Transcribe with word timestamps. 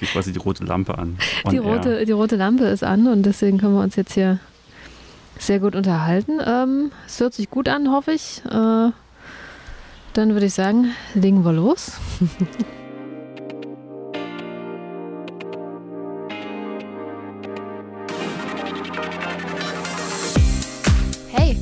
geht 0.00 0.10
quasi 0.10 0.32
die 0.32 0.38
rote 0.38 0.64
Lampe 0.64 0.98
an. 0.98 1.18
Die 1.50 1.58
rote, 1.58 2.04
die 2.04 2.12
rote 2.12 2.36
Lampe 2.36 2.64
ist 2.64 2.82
an 2.82 3.06
und 3.06 3.22
deswegen 3.22 3.58
können 3.58 3.74
wir 3.74 3.82
uns 3.82 3.96
jetzt 3.96 4.14
hier 4.14 4.40
sehr 5.38 5.60
gut 5.60 5.76
unterhalten. 5.76 6.40
Ähm, 6.44 6.90
es 7.06 7.20
hört 7.20 7.34
sich 7.34 7.50
gut 7.50 7.68
an, 7.68 7.90
hoffe 7.90 8.12
ich. 8.12 8.42
Äh, 8.46 8.90
dann 10.12 10.32
würde 10.32 10.46
ich 10.46 10.54
sagen, 10.54 10.92
legen 11.14 11.44
wir 11.44 11.52
los. 11.52 11.92
Hey, 21.32 21.56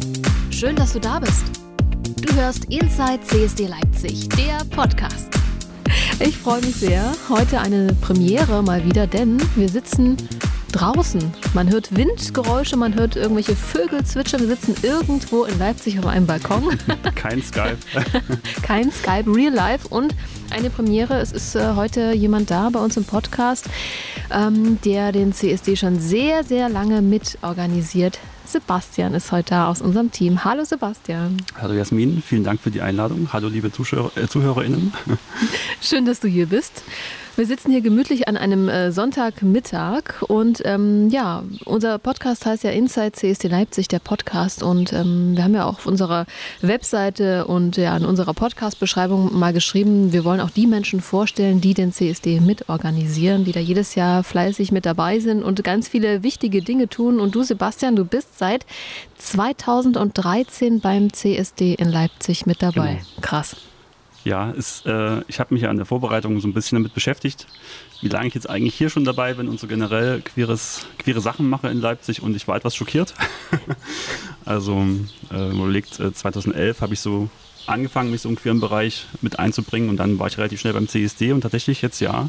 schön, 0.50 0.75
dass 0.77 0.95
du 0.95 0.98
da 0.98 1.18
bist. 1.20 1.45
Du 2.20 2.34
hörst 2.34 2.64
Inside 2.66 3.20
CSD 3.23 3.66
Leipzig, 3.66 4.29
der 4.30 4.64
Podcast. 4.75 5.38
Ich 6.21 6.37
freue 6.37 6.61
mich 6.62 6.75
sehr. 6.75 7.12
Heute 7.29 7.61
eine 7.61 7.95
Premiere 8.01 8.61
mal 8.64 8.84
wieder, 8.84 9.07
denn 9.07 9.41
wir 9.55 9.69
sitzen 9.69 10.16
draußen. 10.73 11.33
Man 11.55 11.71
hört 11.71 11.95
Windgeräusche, 11.97 12.77
man 12.77 12.95
hört 12.95 13.17
irgendwelche 13.17 13.57
Vögel 13.57 14.05
zwitschern. 14.05 14.41
Wir 14.41 14.49
sitzen 14.49 14.75
irgendwo 14.83 15.45
in 15.45 15.59
Leipzig 15.59 15.99
auf 15.99 16.07
einem 16.07 16.27
Balkon. 16.27 16.79
Kein 17.15 17.43
Skype. 17.43 17.79
Kein 18.63 18.91
Skype, 18.91 19.25
real 19.27 19.53
life 19.53 19.89
und 19.89 20.15
eine 20.51 20.71
Premiere. 20.71 21.21
Es 21.21 21.33
ist 21.33 21.55
äh, 21.55 21.75
heute 21.75 22.13
jemand 22.13 22.51
da 22.51 22.71
bei 22.71 22.81
uns 22.81 22.97
im 22.97 23.05
Podcast, 23.05 23.67
ähm, 24.31 24.79
der 24.85 25.13
den 25.13 25.33
CSD 25.33 25.77
schon 25.77 25.99
sehr, 26.01 26.45
sehr 26.45 26.69
lange 26.69 27.03
mitorganisiert. 27.03 28.19
Sebastian 28.49 29.13
ist 29.13 29.30
heute 29.30 29.51
da 29.51 29.69
aus 29.69 29.83
unserem 29.83 30.11
Team. 30.11 30.43
Hallo 30.43 30.65
Sebastian. 30.65 31.37
Hallo 31.61 31.75
Jasmin, 31.75 32.23
vielen 32.27 32.45
Dank 32.45 32.61
für 32.61 32.71
die 32.71 32.80
Einladung. 32.80 33.29
Hallo 33.33 33.49
liebe 33.49 33.71
Zuschauer, 33.71 34.11
äh, 34.16 34.27
ZuhörerInnen. 34.27 34.93
Schön, 35.83 36.07
dass 36.07 36.21
du 36.21 36.29
hier 36.29 36.47
bist. 36.47 36.83
Wir 37.38 37.47
sitzen 37.47 37.70
hier 37.70 37.83
gemütlich 37.83 38.27
an 38.27 38.37
einem 38.37 38.69
äh, 38.69 38.91
Sonntagmittag 38.91 40.23
und 40.27 40.60
ähm, 40.65 41.09
ja, 41.09 41.45
unser 41.66 41.96
Podcast 41.99 42.45
heißt 42.45 42.65
ja 42.65 42.73
Inside 42.73 43.13
CSD 43.13 43.46
Leipzig, 43.46 43.87
der 43.87 44.01
Podcast 44.01 44.60
und 44.60 44.93
ähm, 44.93 45.37
wir 45.37 45.45
haben 45.45 45.54
ja 45.54 45.66
auch 45.66 45.74
auf 45.74 45.87
unserer 45.87 46.26
Webseite 46.63 47.46
und 47.46 47.76
ja 47.76 47.96
in 47.96 48.04
unserer 48.04 48.35
Podcast-Beschreibung 48.35 49.38
mal 49.38 49.52
geschrieben, 49.52 50.13
wir 50.13 50.24
wollen 50.24 50.40
auch 50.40 50.51
die 50.51 50.66
Menschen 50.66 51.01
vorstellen, 51.01 51.60
die 51.60 51.74
den 51.74 51.93
CSD 51.93 52.40
mitorganisieren, 52.40 53.45
die 53.45 53.52
da 53.52 53.60
jedes 53.60 53.95
Jahr 53.95 54.24
fleißig 54.24 54.73
mit 54.73 54.85
dabei 54.85 55.20
sind 55.20 55.45
und 55.45 55.63
ganz 55.63 55.87
viele 55.87 56.24
wichtige 56.24 56.60
Dinge 56.60 56.88
tun. 56.88 57.20
Und 57.20 57.37
du, 57.37 57.45
Sebastian, 57.45 57.95
du 57.95 58.04
bist 58.04 58.37
seit 58.37 58.66
2013 59.18 60.80
beim 60.80 61.13
CSD 61.13 61.74
in 61.74 61.88
Leipzig 61.88 62.46
mit 62.46 62.63
dabei. 62.63 62.95
Genau. 62.95 63.20
Krass. 63.20 63.54
Ja, 64.25 64.50
ist, 64.50 64.84
äh, 64.84 65.22
ich 65.28 65.41
habe 65.41 65.55
mich 65.55 65.62
ja 65.62 65.71
an 65.71 65.77
der 65.77 65.87
Vorbereitung 65.87 66.41
so 66.41 66.49
ein 66.49 66.53
bisschen 66.53 66.77
damit 66.77 66.93
beschäftigt, 66.93 67.47
wie 68.00 68.09
lange 68.09 68.28
ich 68.28 68.34
jetzt 68.34 68.49
eigentlich 68.50 68.75
hier 68.75 68.91
schon 68.91 69.05
dabei 69.05 69.34
bin 69.34 69.49
und 69.49 69.60
so 69.60 69.66
generell 69.66 70.21
queeres, 70.21 70.87
queere 70.99 71.21
Sachen 71.21 71.49
mache 71.49 71.69
in 71.69 71.81
Leipzig 71.81 72.22
und 72.22 72.34
ich 72.34 72.49
war 72.49 72.56
etwas 72.56 72.75
schockiert. 72.75 73.15
also 74.44 74.87
äh, 75.33 75.50
überlegt, 75.50 76.00
äh, 76.00 76.12
2011 76.12 76.81
habe 76.81 76.94
ich 76.94 77.00
so 77.00 77.31
angefangen, 77.66 78.10
mich 78.10 78.22
so 78.22 78.28
im 78.28 78.37
queeren 78.37 78.60
Bereich 78.60 79.06
mit 79.22 79.38
einzubringen 79.38 79.88
und 79.88 79.99
dann 79.99 80.19
war 80.19 80.27
ich 80.27 80.38
relativ 80.38 80.60
schnell 80.60 80.72
beim 80.72 80.88
CSD 80.88 81.32
und 81.32 81.43
tatsächlich 81.43 81.82
jetzt 81.82 82.00
ja 82.00 82.28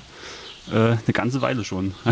äh, 0.72 0.76
eine 0.76 1.14
ganze 1.14 1.42
Weile 1.42 1.64
schon. 1.64 1.96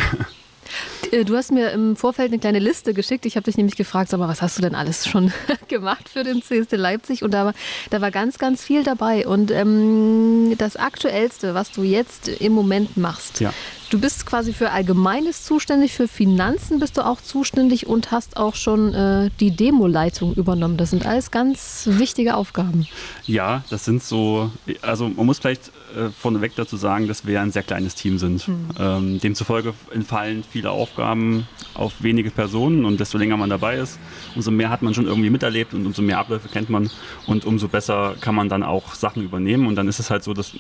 Äh, 1.12 1.26
du 1.26 1.36
hast 1.36 1.52
mir 1.52 1.72
im 1.72 1.96
Vorfeld 1.96 2.32
eine 2.32 2.40
kleine 2.40 2.60
Liste 2.60 2.94
geschickt. 2.94 3.26
Ich 3.26 3.36
habe 3.36 3.46
dich 3.46 3.58
nämlich 3.58 3.76
gefragt, 3.76 4.10
sag 4.10 4.20
mal, 4.20 4.28
was 4.28 4.42
hast 4.42 4.58
du 4.58 4.62
denn 4.62 4.76
alles 4.76 5.08
schon 5.08 5.32
gemacht 5.68 6.10
für 6.10 6.24
den 6.24 6.42
CSD 6.42 6.76
Leipzig? 6.76 7.24
Und 7.24 7.32
da 7.32 7.46
war, 7.46 7.54
da 7.90 8.02
war 8.02 8.12
ganz, 8.12 8.38
ganz 8.38 8.64
viel 8.64 8.84
dabei. 8.84 9.28
Und 9.28 9.52
ähm, 9.52 10.56
das 10.58 10.76
Aktuellste, 10.76 11.54
was 11.54 11.72
du 11.72 11.84
jetzt 11.84 12.28
im 12.28 12.54
Moment 12.54 12.98
machst, 12.98 13.40
ja. 13.40 13.54
Du 13.90 14.00
bist 14.00 14.26
quasi 14.26 14.52
für 14.52 14.72
Allgemeines 14.72 15.46
zuständig, 15.46 15.94
für 15.94 16.10
Finanzen 16.10 16.80
bist 16.80 16.98
du 16.98 17.06
auch 17.06 17.22
zuständig 17.22 17.88
und 17.88 18.12
hast 18.12 18.36
auch 18.36 18.56
schon 18.56 18.94
äh, 18.94 19.30
die 19.40 19.52
Demoleitung 19.52 20.34
übernommen. 20.34 20.76
Das 20.76 20.90
sind 20.90 21.06
alles 21.06 21.32
ganz 21.32 21.88
wichtige 21.90 22.36
Aufgaben. 22.36 22.86
Ja, 23.26 23.64
das 23.70 23.86
sind 23.86 24.04
so, 24.04 24.52
also 24.82 25.08
man 25.08 25.26
muss 25.26 25.40
vielleicht 25.40 25.72
äh, 25.96 26.10
vorneweg 26.10 26.54
dazu 26.56 26.76
sagen, 26.76 27.08
dass 27.08 27.26
wir 27.26 27.40
ein 27.42 27.52
sehr 27.52 27.64
kleines 27.64 27.96
Team 27.96 28.18
sind. 28.18 28.46
Mhm. 28.46 28.70
Ähm, 28.78 29.20
demzufolge 29.22 29.74
entfallen 29.94 30.44
viele 30.44 30.72
Aufgaben 30.72 31.48
auf 31.74 31.94
wenige 32.02 32.30
Personen 32.30 32.84
und 32.84 33.00
desto 33.00 33.18
länger 33.18 33.38
man 33.38 33.50
dabei 33.50 33.78
ist, 33.78 34.00
umso 34.36 34.52
mehr 34.52 34.70
hat 34.70 34.82
man 34.82 34.94
schon 34.96 35.06
irgendwie 35.06 35.30
miterlebt 35.30 35.74
und 35.74 35.86
umso 35.86 36.02
mehr 36.02 36.20
Abläufe 36.20 36.50
kennt 36.50 36.70
man 36.70 36.90
und 37.26 37.46
umso 37.46 37.70
besser 37.70 38.16
kann 38.20 38.36
man 38.36 38.50
dann 38.50 38.64
auch 38.64 38.96
Sachen 38.96 39.24
übernehmen 39.24 39.66
und 39.66 39.76
dann 39.76 39.88
ist 39.88 40.00
es 40.00 40.10
halt 40.10 40.26
so, 40.26 40.34
dass 40.34 40.52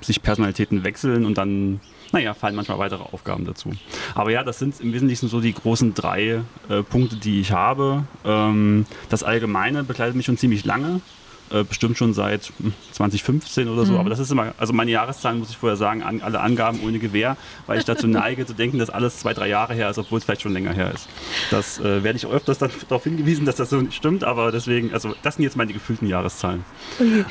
sich 0.00 0.22
Personalitäten 0.22 0.82
wechseln 0.82 1.26
und 1.26 1.36
dann 1.36 1.80
naja, 2.12 2.34
fallen 2.34 2.56
manchmal 2.56 2.69
weitere 2.78 3.02
Aufgaben 3.02 3.44
dazu. 3.44 3.72
Aber 4.14 4.30
ja, 4.30 4.42
das 4.42 4.58
sind 4.58 4.80
im 4.80 4.92
Wesentlichen 4.92 5.28
so 5.28 5.40
die 5.40 5.52
großen 5.52 5.94
drei 5.94 6.42
äh, 6.68 6.82
Punkte, 6.82 7.16
die 7.16 7.40
ich 7.40 7.52
habe. 7.52 8.04
Ähm, 8.24 8.86
das 9.08 9.22
Allgemeine 9.22 9.84
begleitet 9.84 10.16
mich 10.16 10.26
schon 10.26 10.36
ziemlich 10.36 10.64
lange. 10.64 11.00
Äh, 11.52 11.64
bestimmt 11.64 11.98
schon 11.98 12.14
seit 12.14 12.52
2015 12.92 13.66
hm, 13.66 13.72
oder 13.72 13.84
so. 13.84 13.94
Mhm. 13.94 13.98
Aber 13.98 14.10
das 14.10 14.20
ist 14.20 14.30
immer, 14.30 14.54
also 14.56 14.72
meine 14.72 14.92
Jahreszahlen 14.92 15.40
muss 15.40 15.50
ich 15.50 15.56
vorher 15.56 15.76
sagen, 15.76 16.00
an, 16.00 16.20
alle 16.20 16.40
Angaben 16.40 16.78
ohne 16.84 17.00
Gewähr, 17.00 17.36
weil 17.66 17.78
ich 17.78 17.84
dazu 17.84 18.06
neige 18.08 18.46
zu 18.46 18.54
denken, 18.54 18.78
dass 18.78 18.88
alles 18.88 19.18
zwei, 19.18 19.34
drei 19.34 19.48
Jahre 19.48 19.74
her 19.74 19.90
ist, 19.90 19.98
obwohl 19.98 20.18
es 20.18 20.24
vielleicht 20.24 20.42
schon 20.42 20.52
länger 20.52 20.72
her 20.72 20.92
ist. 20.94 21.08
Das 21.50 21.80
äh, 21.80 22.04
werde 22.04 22.16
ich 22.16 22.26
öfters 22.26 22.58
dann 22.58 22.70
darauf 22.88 23.02
hingewiesen, 23.02 23.46
dass 23.46 23.56
das 23.56 23.70
so 23.70 23.80
nicht 23.80 23.94
stimmt, 23.94 24.22
aber 24.22 24.52
deswegen, 24.52 24.92
also 24.92 25.12
das 25.22 25.34
sind 25.34 25.42
jetzt 25.42 25.56
meine 25.56 25.72
gefühlten 25.72 26.06
Jahreszahlen. 26.06 26.64
Okay. 27.00 27.24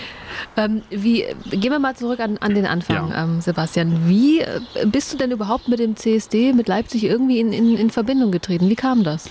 Ähm, 0.57 0.81
wie, 0.89 1.25
gehen 1.51 1.71
wir 1.71 1.79
mal 1.79 1.95
zurück 1.95 2.19
an, 2.19 2.37
an 2.39 2.55
den 2.55 2.65
Anfang, 2.65 3.11
ja. 3.11 3.23
ähm, 3.23 3.39
Sebastian. 3.39 4.09
Wie 4.09 4.41
äh, 4.41 4.59
bist 4.85 5.13
du 5.13 5.17
denn 5.17 5.31
überhaupt 5.31 5.69
mit 5.69 5.79
dem 5.79 5.95
CSD, 5.95 6.51
mit 6.51 6.67
Leipzig 6.67 7.05
irgendwie 7.05 7.39
in, 7.39 7.53
in, 7.53 7.77
in 7.77 7.89
Verbindung 7.89 8.31
getreten? 8.31 8.69
Wie 8.69 8.75
kam 8.75 9.05
das? 9.05 9.29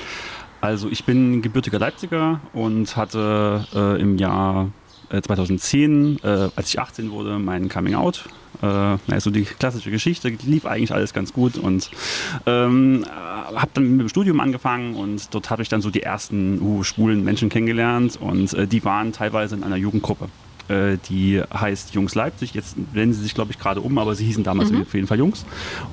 Also 0.60 0.88
ich 0.90 1.04
bin 1.04 1.42
gebürtiger 1.42 1.78
Leipziger 1.78 2.40
und 2.52 2.96
hatte 2.96 3.64
äh, 3.74 4.00
im 4.00 4.18
Jahr 4.18 4.70
2010, 5.10 6.18
äh, 6.22 6.28
äh, 6.46 6.50
als 6.56 6.68
ich 6.68 6.80
18 6.80 7.10
wurde, 7.10 7.38
mein 7.38 7.68
Coming 7.68 7.94
Out. 7.94 8.28
Äh, 8.62 8.66
also 8.66 9.30
die 9.30 9.42
klassische 9.42 9.90
Geschichte, 9.90 10.28
lief 10.28 10.66
eigentlich 10.66 10.92
alles 10.92 11.14
ganz 11.14 11.32
gut 11.32 11.56
und 11.56 11.90
ähm, 12.46 13.04
habe 13.54 13.70
dann 13.74 13.90
mit 13.90 14.00
dem 14.00 14.08
Studium 14.08 14.40
angefangen 14.40 14.94
und 14.94 15.32
dort 15.34 15.50
habe 15.50 15.62
ich 15.62 15.68
dann 15.68 15.80
so 15.80 15.90
die 15.90 16.02
ersten 16.02 16.60
uh, 16.60 16.82
schwulen 16.82 17.24
Menschen 17.24 17.48
kennengelernt 17.48 18.18
und 18.20 18.52
äh, 18.54 18.66
die 18.66 18.84
waren 18.84 19.12
teilweise 19.12 19.54
in 19.54 19.62
einer 19.62 19.76
Jugendgruppe. 19.76 20.28
Äh, 20.68 20.98
die 21.08 21.42
heißt 21.52 21.94
Jungs 21.94 22.14
Leipzig. 22.14 22.54
Jetzt 22.54 22.76
nennen 22.92 23.12
sie 23.12 23.22
sich, 23.22 23.34
glaube 23.34 23.52
ich, 23.52 23.58
gerade 23.58 23.80
um, 23.80 23.98
aber 23.98 24.14
sie 24.14 24.24
hießen 24.24 24.44
damals 24.44 24.70
mhm. 24.70 24.82
auf 24.82 24.94
jeden 24.94 25.06
Fall 25.06 25.18
Jungs. 25.18 25.44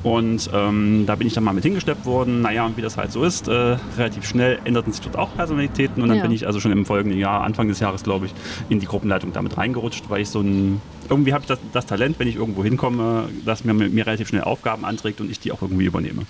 Und 0.03 0.50
ähm, 0.53 1.06
da 1.06 1.16
bin 1.16 1.28
ich 1.28 1.34
dann 1.34 1.44
mal 1.44 1.53
mit 1.53 1.63
hingesteppt 1.63 2.06
worden. 2.06 2.41
Naja, 2.41 2.66
und 2.66 2.78
wie 2.78 2.81
das 2.81 2.97
halt 2.97 3.12
so 3.12 3.24
ist, 3.24 3.47
äh, 3.47 3.78
relativ 3.97 4.25
schnell 4.25 4.59
änderten 4.66 4.91
sich 4.91 5.02
dort 5.02 5.18
auch 5.18 5.34
Personalitäten. 5.36 6.02
Und 6.02 6.09
dann 6.09 6.18
ja. 6.18 6.24
bin 6.24 6.31
ich 6.31 6.47
also 6.47 6.59
schon 6.59 6.72
im 6.72 6.86
folgenden 6.86 7.19
Jahr, 7.19 7.41
Anfang 7.44 7.68
des 7.68 7.80
Jahres, 7.80 8.03
glaube 8.03 8.28
ich, 8.28 8.34
in 8.69 8.80
die 8.80 8.86
Gruppenleitung 8.86 9.34
damit 9.34 9.58
reingerutscht, 9.58 10.09
weil 10.09 10.22
ich 10.22 10.30
so 10.30 10.41
ein 10.41 10.81
irgendwie 11.09 11.34
habe 11.34 11.44
ich 11.44 11.47
das, 11.47 11.59
das, 11.72 11.86
Talent, 11.86 12.19
wenn 12.19 12.28
ich 12.28 12.36
irgendwo 12.36 12.63
hinkomme, 12.63 13.30
dass 13.46 13.63
mir, 13.63 13.74
mir 13.74 14.07
relativ 14.07 14.30
schnell 14.30 14.42
Aufgaben 14.42 14.86
anträgt 14.86 15.22
und 15.22 15.30
ich 15.30 15.40
die 15.40 15.52
auch 15.52 15.62
irgendwie 15.62 15.86
übernehme. 15.86 16.24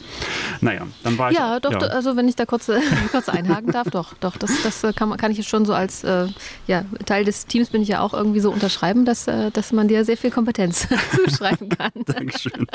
Naja, 0.61 0.81
dann 1.03 1.17
war 1.17 1.31
ich. 1.31 1.37
Ja, 1.37 1.59
doch, 1.59 1.71
ja. 1.71 1.79
also 1.79 2.15
wenn 2.15 2.27
ich 2.27 2.35
da 2.35 2.45
kurz, 2.45 2.69
kurz 3.11 3.29
einhaken 3.29 3.71
darf, 3.71 3.89
doch, 3.89 4.13
doch, 4.19 4.37
das, 4.37 4.51
das 4.63 4.95
kann, 4.95 5.15
kann 5.17 5.31
ich 5.31 5.47
schon 5.47 5.65
so 5.65 5.73
als 5.73 6.03
äh, 6.03 6.27
ja, 6.67 6.83
Teil 7.05 7.25
des 7.25 7.45
Teams 7.45 7.69
bin 7.69 7.81
ich 7.81 7.87
ja 7.87 8.01
auch 8.01 8.13
irgendwie 8.13 8.34
so 8.39 8.51
unterschreiben, 8.51 9.05
dass, 9.05 9.27
äh, 9.27 9.51
dass 9.51 9.71
man 9.71 9.87
dir 9.87 10.03
sehr 10.05 10.17
viel 10.17 10.31
Kompetenz 10.31 10.87
zuschreiben 11.15 11.69
kann. 11.69 11.91
Dankeschön. 12.05 12.67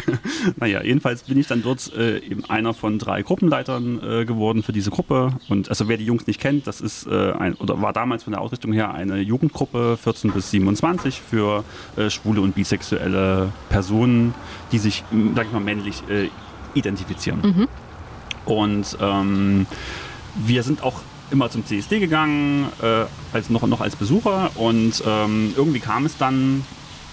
naja, 0.56 0.82
jedenfalls 0.82 1.24
bin 1.24 1.38
ich 1.38 1.46
dann 1.46 1.62
dort 1.62 1.92
äh, 1.94 2.18
eben 2.18 2.44
einer 2.46 2.74
von 2.74 2.98
drei 2.98 3.22
Gruppenleitern 3.22 4.00
äh, 4.02 4.24
geworden 4.24 4.62
für 4.62 4.72
diese 4.72 4.90
Gruppe. 4.90 5.34
Und 5.48 5.68
also 5.68 5.88
wer 5.88 5.96
die 5.96 6.04
Jungs 6.06 6.26
nicht 6.26 6.40
kennt, 6.40 6.66
das 6.66 6.80
ist 6.80 7.06
äh, 7.06 7.32
ein, 7.32 7.54
oder 7.54 7.80
war 7.82 7.92
damals 7.92 8.24
von 8.24 8.32
der 8.32 8.40
Ausrichtung 8.40 8.72
her 8.72 8.94
eine 8.94 9.18
Jugendgruppe 9.18 9.98
14 10.00 10.32
bis 10.32 10.50
27 10.50 11.20
für 11.20 11.42
für 11.42 11.64
äh, 11.96 12.10
schwule 12.10 12.40
und 12.40 12.54
bisexuelle 12.54 13.52
Personen, 13.68 14.34
die 14.70 14.78
sich, 14.78 15.02
sag 15.34 15.46
ich 15.46 15.52
mal, 15.52 15.60
männlich 15.60 16.02
äh, 16.08 16.28
identifizieren. 16.74 17.40
Mhm. 17.42 17.68
Und 18.44 18.98
ähm, 19.00 19.66
wir 20.34 20.62
sind 20.62 20.82
auch 20.82 21.00
immer 21.32 21.50
zum 21.50 21.66
CSD 21.66 21.98
gegangen, 21.98 22.68
äh, 22.82 23.04
als 23.32 23.50
noch, 23.50 23.66
noch 23.66 23.80
als 23.80 23.96
Besucher. 23.96 24.50
Und 24.54 25.02
ähm, 25.06 25.54
irgendwie 25.56 25.80
kam 25.80 26.04
es 26.04 26.16
dann 26.16 26.64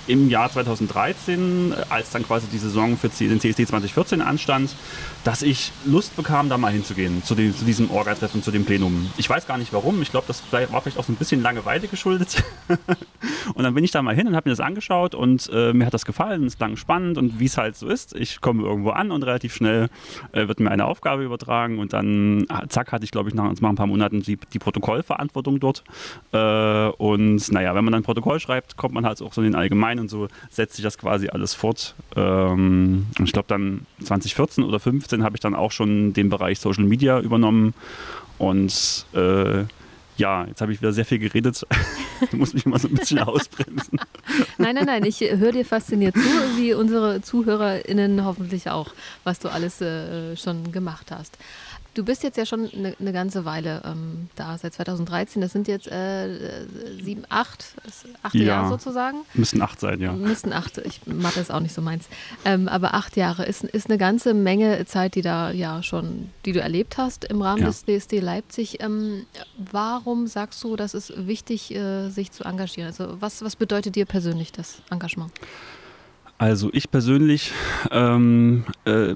im 0.10 0.30
Jahr 0.30 0.52
2013, 0.52 1.74
als 1.90 2.10
dann 2.10 2.24
quasi 2.24 2.48
die 2.48 2.58
Saison 2.58 2.98
für 2.98 3.10
den 3.10 3.40
CSD 3.40 3.66
2014 3.66 4.22
anstand, 4.22 4.76
dass 5.24 5.42
ich 5.42 5.72
Lust 5.86 6.16
bekam, 6.16 6.50
da 6.50 6.58
mal 6.58 6.72
hinzugehen, 6.72 7.24
zu, 7.24 7.36
dem, 7.36 7.56
zu 7.56 7.64
diesem 7.64 7.92
Orga-Treffen, 7.92 8.42
zu 8.42 8.52
dem 8.52 8.66
Plenum. 8.66 9.12
Ich 9.18 9.30
weiß 9.30 9.46
gar 9.46 9.58
nicht 9.58 9.72
warum. 9.72 10.02
Ich 10.02 10.12
glaube, 10.12 10.26
das 10.28 10.42
war 10.52 10.82
vielleicht 10.82 10.98
auch 10.98 11.04
so 11.04 11.12
ein 11.12 11.18
bisschen 11.18 11.42
Langeweile 11.42 11.88
geschuldet. 11.88 12.44
und 13.54 13.64
dann 13.64 13.74
bin 13.74 13.84
ich 13.84 13.92
da 13.92 14.02
mal 14.02 14.16
hin 14.16 14.28
und 14.28 14.36
habe 14.36 14.50
mir 14.50 14.54
das 14.54 14.66
angeschaut 14.66 15.14
und 15.14 15.50
äh, 15.54 15.74
mir 15.74 15.86
hat 15.86 15.94
das 15.94 16.06
gefallen, 16.06 16.46
es 16.46 16.58
klang 16.58 16.76
spannend 16.76 17.18
und 17.18 17.40
wie 17.40 17.46
es 17.46 17.58
halt 17.58 17.76
so 17.76 17.88
ist, 17.88 18.16
ich 18.16 18.42
komme 18.42 18.64
irgendwo 18.64 18.90
an 18.92 19.12
und 19.12 19.24
relativ 19.24 19.54
schnell 19.54 19.90
äh, 20.32 20.48
wird 20.48 20.60
mir 20.60 20.72
eine 20.72 20.86
Aufgabe 20.86 21.24
übertragen 21.24 21.78
und 21.80 21.94
dann, 21.94 22.46
ah, 22.50 22.64
zack, 22.68 22.92
hatte 22.92 23.06
ich, 23.06 23.12
glaube 23.12 23.30
ich, 23.30 23.36
nach, 23.36 23.54
nach, 23.60 23.70
ein 23.70 23.76
paar 23.76 23.88
Monaten 23.88 24.22
die, 24.22 24.38
die 24.54 24.60
Protokollverantwortung 24.60 25.60
dort. 25.60 25.84
Äh, 26.32 26.38
und 26.98 27.52
naja, 27.52 27.76
wenn 27.76 27.84
man 27.84 27.92
dann 27.92 28.02
ein 28.02 28.06
Protokoll 28.06 28.40
schreibt, 28.40 28.78
kommt 28.78 28.94
man 28.94 29.06
halt 29.06 29.22
auch 29.22 29.34
so 29.34 29.42
in 29.42 29.52
den 29.52 29.56
allgemeinen 29.56 29.99
und 30.00 30.10
so 30.10 30.28
setzt 30.50 30.76
sich 30.76 30.84
das 30.84 30.98
quasi 30.98 31.30
alles 31.30 31.54
fort. 31.54 31.96
Ähm, 32.16 33.08
ich 33.24 33.32
glaube 33.32 33.48
dann 33.48 33.86
2014 34.04 34.64
oder 34.64 34.80
2015 34.80 35.24
habe 35.24 35.36
ich 35.36 35.42
dann 35.42 35.56
auch 35.56 35.72
schon 35.72 36.14
den 36.14 36.30
Bereich 36.30 36.60
Social 36.60 36.84
Media 36.84 37.20
übernommen 37.20 37.74
und 38.38 39.06
äh, 39.14 39.66
ja, 40.20 40.46
jetzt 40.46 40.62
habe 40.62 40.74
ich 40.74 40.82
wieder 40.82 40.92
sehr 40.92 41.06
viel 41.06 41.20
geredet. 41.20 41.66
du 42.32 42.38
musst 42.38 42.54
mich 42.54 42.66
immer 42.66 42.78
so 42.78 42.88
ein 42.88 42.94
bisschen 42.94 43.20
ausbremsen. 43.20 44.00
Nein, 44.58 44.76
nein, 44.76 44.86
nein, 44.86 45.06
ich 45.06 45.22
höre 45.22 45.54
dir 45.54 45.66
fasziniert 45.66 46.14
zu, 46.14 46.22
wie 46.58 46.74
unsere 46.74 47.22
ZuhörerInnen 47.22 48.24
hoffentlich 48.26 48.70
auch, 48.70 48.92
was 49.24 49.40
du 49.40 49.50
alles 49.50 49.82
äh, 49.82 50.36
schon 50.38 50.72
gemacht 50.72 51.08
hast. 51.10 51.38
Du 52.00 52.06
bist 52.06 52.24
jetzt 52.24 52.38
ja 52.38 52.46
schon 52.46 52.70
eine, 52.74 52.96
eine 52.98 53.12
ganze 53.12 53.44
Weile 53.44 53.82
ähm, 53.84 54.30
da, 54.38 54.58
seit 54.58 54.74
2013. 54.74 55.42
Das 55.42 55.52
sind 55.52 55.68
jetzt 55.68 55.86
äh, 55.92 56.66
sieben, 57.04 57.24
acht, 57.28 57.74
das 57.84 58.06
achte 58.24 58.38
Ja. 58.38 58.46
Jahr 58.46 58.70
sozusagen. 58.70 59.18
Müssten 59.34 59.62
acht 59.62 59.82
sein, 59.82 60.00
ja. 60.00 60.14
Müssten 60.14 60.54
acht, 60.54 60.78
ich 60.78 61.02
Mathe 61.06 61.42
ist 61.42 61.52
auch 61.52 61.60
nicht 61.60 61.74
so 61.76 61.82
meins. 61.82 62.06
Ähm, 62.46 62.70
aber 62.70 62.94
acht 62.94 63.18
Jahre 63.18 63.44
ist, 63.46 63.66
ist 63.66 63.88
eine 63.90 63.98
ganze 63.98 64.34
Menge 64.34 64.86
Zeit, 64.86 65.16
die 65.16 65.22
da 65.22 65.52
ja 65.52 65.84
schon, 65.84 66.30
die 66.46 66.54
du 66.54 66.62
erlebt 66.62 66.98
hast 66.98 67.26
im 67.26 67.42
Rahmen 67.42 67.64
Ja. 67.64 67.68
des 67.68 67.84
DSD 67.84 68.22
Leipzig. 68.22 68.82
Ähm, 68.82 69.26
warum 69.58 70.28
sagst 70.28 70.64
du, 70.64 70.78
dass 70.78 70.94
es 70.94 71.12
wichtig, 71.18 71.76
äh, 71.76 72.08
sich 72.08 72.32
zu 72.32 72.46
engagieren? 72.46 72.88
Also 72.88 73.18
was, 73.20 73.42
was 73.44 73.58
bedeutet 73.58 73.98
dir 73.98 74.06
persönlich 74.06 74.54
das 74.54 74.82
Engagement? 74.90 75.34
Also 76.40 76.70
ich 76.72 76.90
persönlich 76.90 77.52
ähm, 77.92 78.64
äh, 78.86 79.14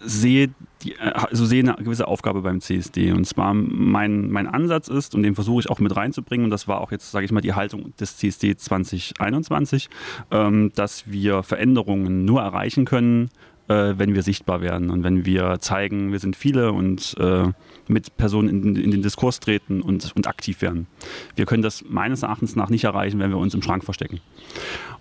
sehe, 0.00 0.48
die, 0.82 0.92
äh, 0.92 1.12
also 1.12 1.44
sehe 1.44 1.62
eine 1.62 1.74
gewisse 1.74 2.08
Aufgabe 2.08 2.40
beim 2.40 2.62
CSD. 2.62 3.12
Und 3.12 3.26
zwar 3.26 3.52
mein, 3.52 4.30
mein 4.30 4.46
Ansatz 4.46 4.88
ist, 4.88 5.14
und 5.14 5.22
den 5.22 5.34
versuche 5.34 5.60
ich 5.60 5.70
auch 5.70 5.80
mit 5.80 5.94
reinzubringen, 5.94 6.44
und 6.44 6.50
das 6.50 6.66
war 6.66 6.80
auch 6.80 6.92
jetzt, 6.92 7.10
sage 7.10 7.26
ich 7.26 7.30
mal, 7.30 7.42
die 7.42 7.52
Haltung 7.52 7.92
des 8.00 8.16
CSD 8.16 8.56
2021, 8.56 9.90
ähm, 10.30 10.72
dass 10.74 11.12
wir 11.12 11.42
Veränderungen 11.42 12.24
nur 12.24 12.40
erreichen 12.40 12.86
können, 12.86 13.28
äh, 13.68 13.94
wenn 13.96 14.14
wir 14.14 14.22
sichtbar 14.22 14.60
werden 14.60 14.90
und 14.90 15.02
wenn 15.02 15.24
wir 15.24 15.58
zeigen, 15.60 16.12
wir 16.12 16.18
sind 16.18 16.36
viele 16.36 16.72
und 16.72 17.16
äh, 17.18 17.48
mit 17.88 18.16
Personen 18.16 18.48
in, 18.48 18.76
in 18.76 18.90
den 18.90 19.02
Diskurs 19.02 19.40
treten 19.40 19.82
und, 19.82 20.12
und 20.14 20.26
aktiv 20.26 20.62
werden. 20.62 20.86
Wir 21.34 21.46
können 21.46 21.62
das 21.62 21.84
meines 21.88 22.22
Erachtens 22.22 22.56
nach 22.56 22.70
nicht 22.70 22.84
erreichen, 22.84 23.18
wenn 23.18 23.30
wir 23.30 23.38
uns 23.38 23.54
im 23.54 23.62
Schrank 23.62 23.84
verstecken. 23.84 24.20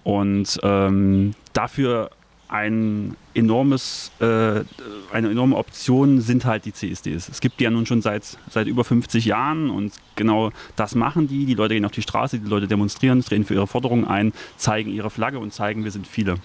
Und 0.03 0.59
ähm, 0.63 1.33
dafür 1.53 2.11
ein 2.47 3.15
enormes, 3.33 4.11
äh, 4.19 4.63
eine 5.11 5.29
enorme 5.31 5.55
Option 5.57 6.21
sind 6.21 6.45
halt 6.45 6.65
die 6.65 6.73
CSDs. 6.73 7.27
Es 7.29 7.41
gibt 7.41 7.59
die 7.59 7.63
ja 7.63 7.71
nun 7.71 7.85
schon 7.85 8.01
seit, 8.01 8.37
seit 8.49 8.67
über 8.67 8.83
50 8.83 9.25
Jahren 9.25 9.69
und 9.69 9.93
genau 10.15 10.51
das 10.75 10.93
machen 10.95 11.27
die. 11.27 11.45
Die 11.45 11.55
Leute 11.55 11.73
gehen 11.73 11.85
auf 11.85 11.91
die 11.91 12.03
Straße, 12.03 12.39
die 12.39 12.47
Leute 12.47 12.67
demonstrieren, 12.67 13.21
treten 13.21 13.45
für 13.45 13.55
ihre 13.55 13.67
Forderungen 13.67 14.05
ein, 14.05 14.31
zeigen 14.57 14.91
ihre 14.91 15.09
Flagge 15.09 15.39
und 15.39 15.53
zeigen, 15.53 15.83
wir 15.83 15.91
sind 15.91 16.05
viele. 16.07 16.35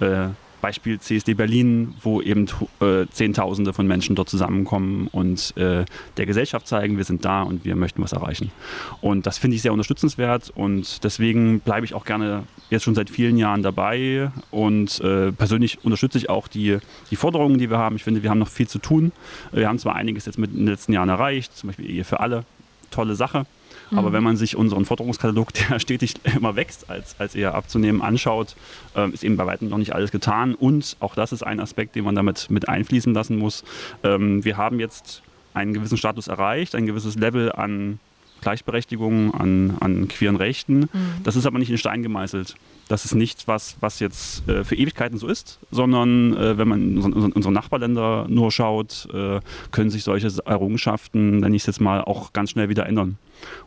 Äh, 0.00 0.28
Beispiel 0.60 1.00
CSD 1.00 1.34
Berlin, 1.34 1.94
wo 2.02 2.20
eben 2.20 2.46
äh, 2.80 3.06
Zehntausende 3.10 3.72
von 3.72 3.86
Menschen 3.86 4.16
dort 4.16 4.28
zusammenkommen 4.28 5.08
und 5.12 5.56
äh, 5.56 5.84
der 6.16 6.26
Gesellschaft 6.26 6.66
zeigen, 6.66 6.96
wir 6.96 7.04
sind 7.04 7.24
da 7.24 7.42
und 7.42 7.64
wir 7.64 7.76
möchten 7.76 8.02
was 8.02 8.12
erreichen. 8.12 8.50
Und 9.00 9.26
das 9.26 9.38
finde 9.38 9.56
ich 9.56 9.62
sehr 9.62 9.72
unterstützenswert 9.72 10.50
und 10.54 11.02
deswegen 11.04 11.60
bleibe 11.60 11.84
ich 11.84 11.94
auch 11.94 12.04
gerne 12.04 12.44
jetzt 12.70 12.84
schon 12.84 12.94
seit 12.94 13.10
vielen 13.10 13.36
Jahren 13.36 13.62
dabei 13.62 14.30
und 14.50 15.00
äh, 15.00 15.32
persönlich 15.32 15.84
unterstütze 15.84 16.18
ich 16.18 16.30
auch 16.30 16.48
die, 16.48 16.78
die 17.10 17.16
Forderungen, 17.16 17.58
die 17.58 17.70
wir 17.70 17.78
haben. 17.78 17.96
Ich 17.96 18.04
finde, 18.04 18.22
wir 18.22 18.30
haben 18.30 18.38
noch 18.38 18.48
viel 18.48 18.68
zu 18.68 18.78
tun. 18.78 19.12
Wir 19.52 19.68
haben 19.68 19.78
zwar 19.78 19.96
einiges 19.96 20.26
jetzt 20.26 20.38
mit 20.38 20.52
in 20.52 20.58
den 20.58 20.68
letzten 20.68 20.92
Jahren 20.92 21.08
erreicht, 21.08 21.56
zum 21.56 21.68
Beispiel 21.68 21.90
Ehe 21.90 22.04
für 22.04 22.20
alle, 22.20 22.44
tolle 22.90 23.14
Sache. 23.14 23.46
Aber 23.96 24.12
wenn 24.12 24.22
man 24.22 24.36
sich 24.36 24.56
unseren 24.56 24.84
Forderungskatalog, 24.84 25.52
der 25.68 25.78
stetig 25.78 26.14
immer 26.36 26.56
wächst, 26.56 26.90
als, 26.90 27.16
als 27.18 27.34
eher 27.34 27.54
abzunehmen, 27.54 28.02
anschaut, 28.02 28.56
ähm, 28.96 29.12
ist 29.12 29.24
eben 29.24 29.36
bei 29.36 29.46
weitem 29.46 29.68
noch 29.68 29.78
nicht 29.78 29.94
alles 29.94 30.10
getan. 30.10 30.54
Und 30.54 30.96
auch 31.00 31.14
das 31.14 31.32
ist 31.32 31.42
ein 31.42 31.60
Aspekt, 31.60 31.94
den 31.96 32.04
man 32.04 32.14
damit 32.14 32.50
mit 32.50 32.68
einfließen 32.68 33.12
lassen 33.14 33.36
muss. 33.36 33.64
Ähm, 34.02 34.44
wir 34.44 34.56
haben 34.56 34.80
jetzt 34.80 35.22
einen 35.54 35.74
gewissen 35.74 35.96
Status 35.96 36.28
erreicht, 36.28 36.74
ein 36.74 36.86
gewisses 36.86 37.16
Level 37.16 37.52
an 37.52 37.98
Gleichberechtigung, 38.40 39.34
an, 39.34 39.76
an 39.80 40.08
queeren 40.08 40.36
Rechten. 40.36 40.88
Das 41.24 41.36
ist 41.36 41.44
aber 41.44 41.58
nicht 41.58 41.70
in 41.70 41.76
Stein 41.76 42.02
gemeißelt. 42.02 42.56
Das 42.90 43.04
ist 43.04 43.14
nicht 43.14 43.46
was, 43.46 43.76
was 43.78 44.00
jetzt 44.00 44.48
äh, 44.48 44.64
für 44.64 44.74
Ewigkeiten 44.74 45.16
so 45.16 45.28
ist, 45.28 45.60
sondern 45.70 46.36
äh, 46.36 46.58
wenn 46.58 46.66
man 46.66 46.80
in 46.82 46.98
unsere, 46.98 47.32
unsere 47.32 47.54
Nachbarländer 47.54 48.26
nur 48.28 48.50
schaut, 48.50 49.06
äh, 49.14 49.38
können 49.70 49.90
sich 49.90 50.02
solche 50.02 50.28
Errungenschaften, 50.44 51.36
nenne 51.36 51.54
ich 51.54 51.62
es 51.62 51.66
jetzt 51.66 51.80
mal, 51.80 52.00
auch 52.00 52.32
ganz 52.32 52.50
schnell 52.50 52.68
wieder 52.68 52.86
ändern. 52.86 53.16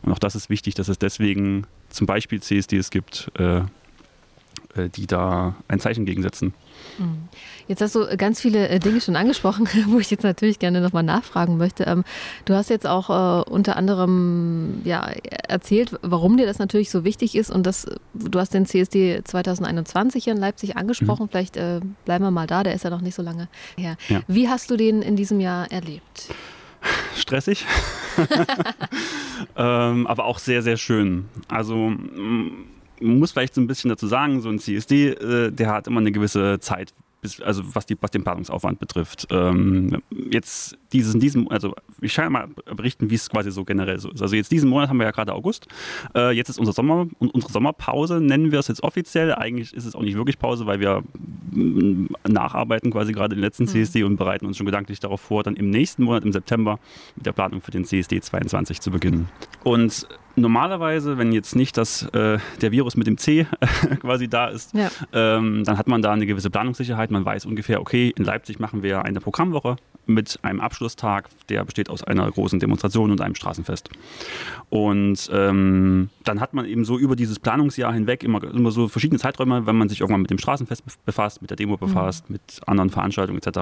Und 0.02 0.12
auch 0.12 0.18
das 0.18 0.34
ist 0.34 0.50
wichtig, 0.50 0.74
dass 0.74 0.88
es 0.88 0.98
deswegen 0.98 1.66
zum 1.88 2.06
Beispiel 2.06 2.42
CSDs 2.42 2.90
gibt, 2.90 3.32
äh, 3.38 3.62
die 4.76 5.06
da 5.06 5.54
ein 5.68 5.80
Zeichen 5.80 6.04
gegensetzen. 6.04 6.54
Jetzt 7.66 7.80
hast 7.80 7.94
du 7.94 8.16
ganz 8.16 8.40
viele 8.40 8.68
äh, 8.68 8.78
Dinge 8.78 9.00
schon 9.00 9.16
angesprochen, 9.16 9.68
wo 9.86 9.98
ich 9.98 10.10
jetzt 10.10 10.22
natürlich 10.22 10.58
gerne 10.58 10.80
nochmal 10.80 11.02
nachfragen 11.02 11.56
möchte. 11.56 11.84
Ähm, 11.84 12.04
Du 12.44 12.54
hast 12.54 12.68
jetzt 12.70 12.86
auch 12.86 13.10
äh, 13.10 13.50
unter 13.50 13.76
anderem 13.76 14.82
ja, 14.84 15.08
erzählt, 15.48 15.98
warum 16.02 16.36
dir 16.36 16.46
das 16.46 16.58
natürlich 16.58 16.90
so 16.90 17.04
wichtig 17.04 17.34
ist 17.34 17.50
und 17.50 17.64
das, 17.64 17.86
du 18.12 18.38
hast 18.38 18.52
den 18.54 18.66
CSD 18.66 19.22
2021 19.24 20.24
hier 20.24 20.34
in 20.34 20.38
Leipzig 20.38 20.76
angesprochen. 20.76 21.28
Vielleicht 21.28 21.56
äh, 21.56 21.80
bleiben 22.04 22.24
wir 22.24 22.30
mal 22.30 22.46
da, 22.46 22.62
der 22.62 22.74
ist 22.74 22.84
ja 22.84 22.90
noch 22.90 23.00
nicht 23.00 23.14
so 23.14 23.22
lange 23.22 23.48
her. 23.76 23.96
Ja. 24.08 24.20
Wie 24.28 24.48
hast 24.48 24.70
du 24.70 24.76
den 24.76 25.02
in 25.02 25.16
diesem 25.16 25.40
Jahr 25.40 25.70
erlebt? 25.72 26.28
stressig, 27.16 27.64
ähm, 29.56 30.06
aber 30.06 30.26
auch 30.26 30.38
sehr, 30.38 30.62
sehr 30.62 30.76
schön. 30.76 31.28
Also 31.48 31.92
man 33.04 33.18
muss 33.18 33.32
vielleicht 33.32 33.54
so 33.54 33.60
ein 33.60 33.66
bisschen 33.66 33.90
dazu 33.90 34.06
sagen, 34.06 34.40
so 34.40 34.48
ein 34.48 34.58
CSD, 34.58 35.10
äh, 35.10 35.52
der 35.52 35.72
hat 35.72 35.86
immer 35.86 36.00
eine 36.00 36.12
gewisse 36.12 36.58
Zeit, 36.60 36.92
bis, 37.20 37.40
also 37.40 37.62
was, 37.74 37.86
die, 37.86 37.96
was 38.00 38.10
den 38.10 38.22
Planungsaufwand 38.22 38.78
betrifft. 38.78 39.26
Ähm, 39.30 40.02
jetzt 40.30 40.76
dieses, 40.92 41.14
in 41.14 41.20
diesem, 41.20 41.48
also 41.50 41.74
ich 42.00 42.14
kann 42.14 42.32
mal 42.32 42.48
berichten, 42.76 43.10
wie 43.10 43.14
es 43.14 43.28
quasi 43.30 43.50
so 43.50 43.64
generell 43.64 43.98
so 43.98 44.10
ist. 44.10 44.22
Also 44.22 44.36
jetzt 44.36 44.52
diesen 44.52 44.68
Monat 44.68 44.88
haben 44.88 44.98
wir 44.98 45.06
ja 45.06 45.10
gerade 45.10 45.32
August. 45.32 45.66
Äh, 46.14 46.32
jetzt 46.32 46.48
ist 46.48 46.58
unser 46.58 46.72
Sommer, 46.72 47.06
unsere 47.18 47.52
Sommerpause, 47.52 48.20
nennen 48.20 48.52
wir 48.52 48.58
es 48.58 48.68
jetzt 48.68 48.82
offiziell. 48.82 49.34
Eigentlich 49.34 49.72
ist 49.74 49.86
es 49.86 49.94
auch 49.94 50.02
nicht 50.02 50.16
wirklich 50.16 50.38
Pause, 50.38 50.66
weil 50.66 50.80
wir 50.80 51.02
mm, 51.52 52.08
nacharbeiten 52.28 52.90
quasi 52.90 53.12
gerade 53.12 53.34
den 53.34 53.40
letzten 53.40 53.66
CSD 53.66 54.04
und 54.04 54.16
bereiten 54.16 54.46
uns 54.46 54.56
schon 54.56 54.66
gedanklich 54.66 55.00
darauf 55.00 55.20
vor, 55.20 55.42
dann 55.42 55.56
im 55.56 55.70
nächsten 55.70 56.04
Monat, 56.04 56.24
im 56.24 56.32
September, 56.32 56.78
mit 57.16 57.26
der 57.26 57.32
Planung 57.32 57.62
für 57.62 57.70
den 57.70 57.84
CSD 57.84 58.20
22 58.20 58.80
zu 58.80 58.90
beginnen. 58.90 59.28
Und 59.62 60.06
normalerweise, 60.36 61.18
wenn 61.18 61.32
jetzt 61.32 61.56
nicht 61.56 61.76
das, 61.76 62.02
äh, 62.12 62.38
der 62.60 62.72
Virus 62.72 62.96
mit 62.96 63.06
dem 63.06 63.18
C 63.18 63.46
quasi 64.00 64.28
da 64.28 64.48
ist, 64.48 64.74
Ja. 64.74 64.90
ähm, 65.12 65.64
dann 65.64 65.78
hat 65.78 65.86
man 65.88 66.02
da 66.02 66.12
eine 66.12 66.26
gewisse 66.26 66.50
Planungssicherheit. 66.50 67.10
Man 67.10 67.24
weiß 67.24 67.46
ungefähr, 67.46 67.80
okay, 67.80 68.12
in 68.16 68.24
Leipzig 68.24 68.58
machen 68.60 68.82
wir 68.82 69.04
eine 69.04 69.20
Programmwoche 69.20 69.76
mit 70.06 70.38
einem 70.42 70.60
Abschlusstag, 70.60 71.30
der 71.48 71.64
besteht 71.64 71.88
aus 71.88 72.04
einer 72.04 72.30
großen 72.30 72.60
Demonstration 72.60 73.10
und 73.10 73.22
einem 73.22 73.34
Straßenfest. 73.34 73.88
Und 74.68 75.30
ähm, 75.32 76.10
dann 76.24 76.40
hat 76.40 76.52
man 76.52 76.66
eben 76.66 76.84
so 76.84 76.98
über 76.98 77.16
dieses 77.16 77.38
Planungsjahr 77.38 77.92
hinweg 77.92 78.22
immer, 78.22 78.42
immer 78.44 78.70
so 78.70 78.88
verschiedene 78.88 79.18
Zeiträume, 79.18 79.66
wenn 79.66 79.76
man 79.76 79.88
sich 79.88 80.00
irgendwann 80.02 80.20
mit 80.20 80.30
dem 80.30 80.38
Straßenfest 80.38 80.82
befasst, 81.06 81.40
mit 81.40 81.50
der 81.50 81.56
Demo 81.56 81.78
befasst, 81.78 82.28
mit 82.28 82.60
anderen 82.66 82.90
Veranstaltungen 82.90 83.40
etc. 83.42 83.60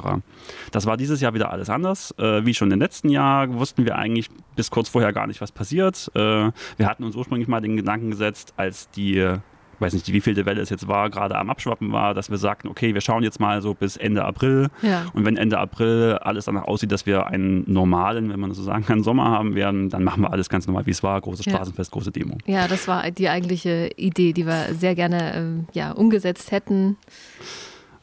Das 0.73 0.87
war 0.87 0.97
dieses 0.97 1.21
Jahr 1.21 1.35
wieder 1.35 1.53
alles 1.53 1.71
anders. 1.71 2.13
Äh, 2.19 2.45
wie 2.45 2.55
schon 2.55 2.71
im 2.73 2.81
letzten 2.81 3.09
Jahr 3.09 3.53
wussten 3.55 3.85
wir 3.85 3.97
eigentlich 3.97 4.29
bis 4.57 4.71
kurz 4.71 4.89
vorher 4.89 5.13
gar 5.13 5.29
nicht, 5.29 5.41
was 5.41 5.53
passiert. 5.53 6.11
Äh, 6.17 6.51
wir 6.77 6.87
hatten 6.87 7.05
uns 7.05 7.17
ursprünglich 7.17 7.49
mal 7.49 7.61
den 7.61 7.77
Gedanken 7.77 8.11
gesetzt, 8.11 8.55
als 8.57 8.91
die 8.91 9.41
weiß 9.83 9.93
nicht, 9.93 10.11
wie 10.11 10.21
vielte 10.23 10.47
Welle 10.47 10.63
es 10.63 10.71
jetzt 10.71 10.89
war, 10.89 11.11
gerade 11.11 11.37
am 11.37 11.51
Abschwappen 11.51 11.93
war, 11.93 12.15
dass 12.15 12.31
wir 12.31 12.39
sagten, 12.39 12.69
okay, 12.69 12.95
wir 12.95 13.03
schauen 13.03 13.23
jetzt 13.23 13.41
mal 13.41 13.61
so 13.61 13.75
bis 13.75 13.99
Ende 13.99 14.25
April. 14.25 14.69
Ja. 14.81 15.07
Und 15.13 15.27
wenn 15.27 15.37
Ende 15.37 15.59
April 15.59 16.19
alles 16.23 16.47
danach 16.47 16.65
aussieht, 16.65 16.91
dass 16.93 17.05
wir 17.05 17.27
einen 17.27 17.71
normalen, 17.71 18.31
wenn 18.31 18.41
man 18.41 18.49
das 18.49 18.57
so 18.57 18.63
sagen 18.63 18.87
kann, 18.87 19.03
Sommer 19.03 19.31
haben 19.31 19.55
werden, 19.55 19.91
dann 19.91 20.05
machen 20.05 20.23
wir 20.23 20.33
alles 20.33 20.49
ganz 20.49 20.67
normal, 20.67 20.87
wie 20.87 20.93
es 20.93 21.03
war. 21.03 21.21
Großes 21.21 21.45
Ja. 21.45 21.53
Straßenfest, 21.53 21.91
große 21.91 22.13
Demo. 22.13 22.39
Ja, 22.47 22.69
das 22.69 22.89
war 22.89 23.11
die 23.11 23.29
eigentliche 23.29 23.91
Idee, 23.97 24.33
die 24.33 24.47
wir 24.47 24.75
sehr 24.75 24.95
gerne 24.95 25.35
ähm, 25.35 25.67
ja, 25.73 25.93
umgesetzt 25.93 26.53
hätten. 26.53 26.97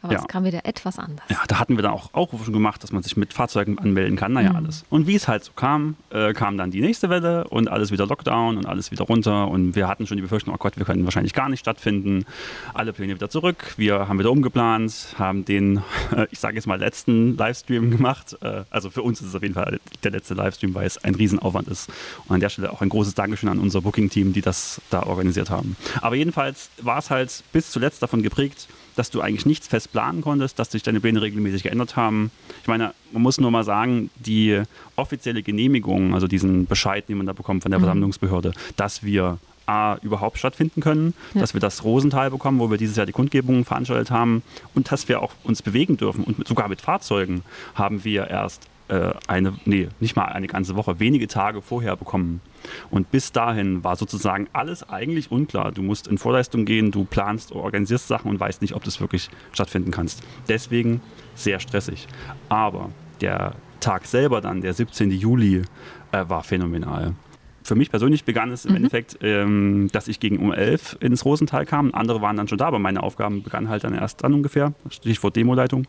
Aber 0.01 0.13
Ja. 0.13 0.19
es 0.19 0.27
kam 0.27 0.45
wieder 0.45 0.65
etwas 0.65 0.97
anders. 0.97 1.25
Ja, 1.29 1.37
da 1.47 1.59
hatten 1.59 1.75
wir 1.77 1.81
dann 1.83 1.91
auch 1.91 2.13
Aufrufe 2.13 2.45
schon 2.45 2.53
gemacht, 2.53 2.81
dass 2.83 2.91
man 2.91 3.03
sich 3.03 3.17
mit 3.17 3.33
Fahrzeugen 3.33 3.77
anmelden 3.79 4.15
kann. 4.17 4.31
Naja, 4.33 4.51
alles. 4.55 4.85
Und 4.89 5.07
wie 5.07 5.15
es 5.15 5.27
halt 5.27 5.43
so 5.43 5.51
kam, 5.53 5.95
äh, 6.09 6.33
kam 6.33 6.57
dann 6.57 6.71
die 6.71 6.81
nächste 6.81 7.09
Welle 7.09 7.45
und 7.49 7.67
alles 7.69 7.91
wieder 7.91 8.05
Lockdown 8.07 8.57
und 8.57 8.65
alles 8.65 8.91
wieder 8.91 9.03
runter. 9.05 9.47
Und 9.49 9.75
wir 9.75 9.87
hatten 9.87 10.07
schon 10.07 10.17
die 10.17 10.21
Befürchtung, 10.21 10.53
oh 10.53 10.57
Gott, 10.57 10.77
wir 10.77 10.85
können 10.85 11.03
wahrscheinlich 11.03 11.33
gar 11.33 11.49
nicht 11.49 11.59
stattfinden. 11.59 12.25
Alle 12.73 12.93
Pläne 12.93 13.13
wieder 13.15 13.29
zurück. 13.29 13.73
Wir 13.77 14.07
haben 14.07 14.19
wieder 14.19 14.31
umgeplant, 14.31 15.15
haben 15.17 15.43
den, 15.45 15.81
äh, 16.15 16.27
ich 16.31 16.39
sage 16.39 16.55
jetzt 16.55 16.65
mal, 16.67 16.79
letzten 16.79 17.35
Livestream 17.35 17.91
gemacht. 17.91 18.37
Äh, 18.41 18.63
also 18.69 18.89
für 18.89 19.01
uns 19.01 19.19
ist 19.21 19.27
es 19.27 19.35
auf 19.35 19.41
jeden 19.41 19.55
Fall 19.55 19.79
der 20.03 20.11
letzte 20.11 20.33
Livestream, 20.33 20.73
weil 20.75 20.87
es 20.87 20.97
ein 21.03 21.15
Riesenaufwand 21.15 21.67
ist. 21.67 21.89
Und 22.27 22.35
an 22.35 22.39
der 22.39 22.49
Stelle 22.49 22.71
auch 22.71 22.81
ein 22.81 22.89
großes 22.89 23.15
Dankeschön 23.15 23.49
an 23.49 23.59
unser 23.59 23.81
Booking-Team, 23.81 24.33
die 24.33 24.41
das 24.41 24.81
da 24.89 25.03
organisiert 25.03 25.49
haben. 25.49 25.75
Aber 26.01 26.15
jedenfalls 26.15 26.69
war 26.81 26.99
es 26.99 27.09
halt 27.09 27.43
bis 27.51 27.69
zuletzt 27.71 28.01
davon 28.01 28.23
geprägt, 28.23 28.67
dass 28.99 29.09
du 29.09 29.21
eigentlich 29.21 29.45
nichts 29.45 29.67
fest 29.67 29.91
planen 29.91 30.21
konntest, 30.21 30.59
dass 30.59 30.71
sich 30.71 30.83
deine 30.83 30.99
Pläne 30.99 31.21
regelmäßig 31.21 31.63
geändert 31.63 31.95
haben. 31.95 32.29
Ich 32.61 32.67
meine, 32.67 32.93
man 33.11 33.21
muss 33.23 33.39
nur 33.39 33.49
mal 33.49 33.63
sagen, 33.63 34.09
die 34.17 34.61
offizielle 34.95 35.41
Genehmigung, 35.41 36.13
also 36.13 36.27
diesen 36.27 36.65
Bescheid, 36.67 37.07
den 37.09 37.17
man 37.17 37.25
da 37.25 37.33
bekommt 37.33 37.63
von 37.63 37.71
der 37.71 37.79
Versammlungsbehörde, 37.79 38.53
dass 38.75 39.03
wir 39.03 39.39
A, 39.65 39.97
überhaupt 40.01 40.37
stattfinden 40.39 40.81
können, 40.81 41.13
Ja. 41.35 41.41
dass 41.41 41.53
wir 41.53 41.61
das 41.61 41.83
Rosental 41.83 42.31
bekommen, 42.31 42.59
wo 42.59 42.69
wir 42.71 42.77
dieses 42.77 42.95
Jahr 42.97 43.05
die 43.05 43.11
Kundgebung 43.11 43.65
veranstaltet 43.65 44.09
haben 44.11 44.41
und 44.73 44.91
dass 44.91 45.07
wir 45.07 45.21
auch 45.21 45.31
uns 45.43 45.61
bewegen 45.61 45.95
dürfen 45.95 46.23
und 46.23 46.39
mit, 46.39 46.47
sogar 46.47 46.67
mit 46.67 46.81
Fahrzeugen 46.81 47.43
haben 47.75 48.03
wir 48.03 48.27
erst 48.27 48.67
äh, 48.87 49.11
eine, 49.27 49.53
nee, 49.65 49.87
nicht 49.99 50.15
mal 50.15 50.25
eine 50.25 50.47
ganze 50.47 50.75
Woche, 50.75 50.99
wenige 50.99 51.27
Tage 51.27 51.61
vorher 51.61 51.95
bekommen. 51.95 52.41
Und 52.89 53.11
bis 53.11 53.31
dahin 53.31 53.83
war 53.83 53.95
sozusagen 53.95 54.47
alles 54.53 54.87
eigentlich 54.87 55.31
unklar. 55.31 55.71
Du 55.71 55.81
musst 55.81 56.07
in 56.07 56.17
Vorleistung 56.17 56.65
gehen, 56.65 56.91
du 56.91 57.05
planst, 57.05 57.51
organisierst 57.51 58.07
Sachen 58.07 58.29
und 58.29 58.39
weißt 58.39 58.61
nicht, 58.61 58.75
ob 58.75 58.83
das 58.83 58.99
wirklich 59.01 59.29
stattfinden 59.51 59.91
kannst. 59.91 60.23
Deswegen 60.47 61.01
sehr 61.35 61.59
stressig. 61.59 62.07
Aber 62.49 62.89
der 63.21 63.55
Tag 63.79 64.05
selber 64.05 64.41
dann, 64.41 64.61
der 64.61 64.73
17. 64.73 65.11
Juli, 65.11 65.63
äh, 66.11 66.25
war 66.27 66.43
phänomenal. 66.43 67.15
Für 67.63 67.75
mich 67.75 67.91
persönlich 67.91 68.23
begann 68.23 68.51
es 68.51 68.65
im 68.65 68.75
Endeffekt, 68.75 69.19
ähm, 69.21 69.89
dass 69.91 70.07
ich 70.07 70.19
gegen 70.19 70.39
um 70.39 70.51
11 70.51 70.97
ins 71.01 71.23
Rosental 71.23 71.65
kam. 71.65 71.93
Andere 71.93 72.21
waren 72.21 72.35
dann 72.35 72.47
schon 72.47 72.57
da, 72.57 72.65
aber 72.65 72.79
meine 72.79 73.03
Aufgaben 73.03 73.43
begannen 73.43 73.69
halt 73.69 73.83
dann 73.83 73.93
erst 73.93 74.23
dann 74.23 74.33
ungefähr. 74.33 74.73
Stichwort 74.89 75.35
Demoleitung. 75.35 75.87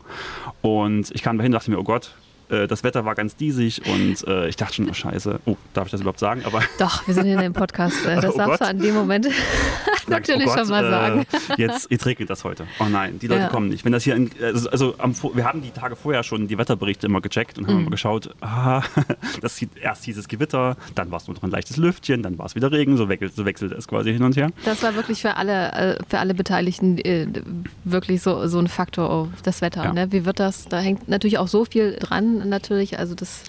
Und 0.61 1.09
ich 1.11 1.23
kam 1.23 1.37
dahin 1.37 1.51
und 1.51 1.53
dachte 1.53 1.71
mir, 1.71 1.79
oh 1.79 1.83
Gott, 1.83 2.13
äh, 2.51 2.67
das 2.67 2.83
Wetter 2.83 3.05
war 3.05 3.15
ganz 3.15 3.35
diesig 3.35 3.81
und 3.85 4.27
äh, 4.27 4.47
ich 4.47 4.55
dachte 4.55 4.75
schon, 4.75 4.89
oh 4.89 4.93
Scheiße, 4.93 5.39
oh, 5.45 5.57
darf 5.73 5.87
ich 5.87 5.91
das 5.91 6.01
überhaupt 6.01 6.19
sagen? 6.19 6.41
Aber 6.45 6.61
Doch, 6.79 7.05
wir 7.07 7.13
sind 7.13 7.23
hier 7.25 7.33
in 7.33 7.39
einem 7.39 7.53
Podcast. 7.53 8.05
Äh, 8.05 8.15
Das 8.21 8.33
Oh 8.35 8.37
darfst 8.37 8.59
Gott. 8.59 8.61
du 8.61 8.65
an 8.67 8.79
dem 8.79 8.93
Moment 8.93 9.27
natürlich 10.07 10.47
oh 10.47 10.57
schon 10.57 10.67
mal 10.69 10.89
sagen. 10.89 11.25
Äh, 11.57 11.61
jetzt, 11.61 11.89
jetzt 11.89 12.05
regnet 12.05 12.29
das 12.29 12.43
heute. 12.43 12.65
Oh 12.79 12.85
nein, 12.85 13.19
die 13.19 13.27
Leute 13.27 13.41
Ja. 13.41 13.47
kommen 13.47 13.69
nicht. 13.69 13.83
Wenn 13.85 13.91
das 13.93 14.03
hier, 14.03 14.15
in, 14.15 14.29
also, 14.41 14.69
also 14.69 14.95
am, 14.97 15.15
wir 15.33 15.45
haben 15.45 15.61
die 15.61 15.71
Tage 15.71 15.95
vorher 15.95 16.23
schon 16.23 16.47
die 16.47 16.57
Wetterberichte 16.57 17.07
immer 17.07 17.21
gecheckt 17.21 17.57
und 17.57 17.67
haben 17.67 17.75
Mhm. 17.75 17.81
immer 17.81 17.91
geschaut, 17.91 18.29
ah, 18.41 18.81
das 19.41 19.55
sieht, 19.55 19.71
erst 19.81 20.03
hieß 20.05 20.17
es 20.17 20.27
Gewitter, 20.27 20.75
dann 20.95 21.09
war 21.11 21.17
es 21.17 21.27
nur 21.27 21.35
noch 21.35 21.43
ein 21.43 21.49
leichtes 21.51 21.77
Lüftchen, 21.77 22.21
dann 22.23 22.37
war 22.37 22.45
es 22.45 22.55
wieder 22.55 22.71
Regen, 22.71 22.97
so 22.97 23.09
wechselt, 23.09 23.35
so 23.35 23.45
wechselte 23.45 23.75
es 23.75 23.87
quasi 23.87 24.11
hin 24.13 24.23
und 24.23 24.35
her. 24.35 24.49
Das 24.65 24.83
war 24.83 24.95
wirklich 24.95 25.21
für 25.21 25.35
alle, 25.37 25.97
für 26.09 26.19
alle 26.19 26.33
Beteiligten 26.33 26.99
wirklich 27.83 28.21
so, 28.21 28.47
so 28.47 28.59
ein 28.59 28.67
Faktor, 28.67 29.09
oh, 29.09 29.29
das 29.43 29.61
Wetter. 29.61 29.83
Ja. 29.85 29.93
Ne? 29.93 30.11
Wie 30.11 30.25
wird 30.25 30.39
das? 30.39 30.65
Da 30.65 30.79
hängt 30.79 31.07
natürlich 31.07 31.37
auch 31.37 31.47
so 31.47 31.65
viel 31.65 31.95
dran, 31.99 32.40
natürlich. 32.45 32.99
Also 32.99 33.15
das, 33.15 33.43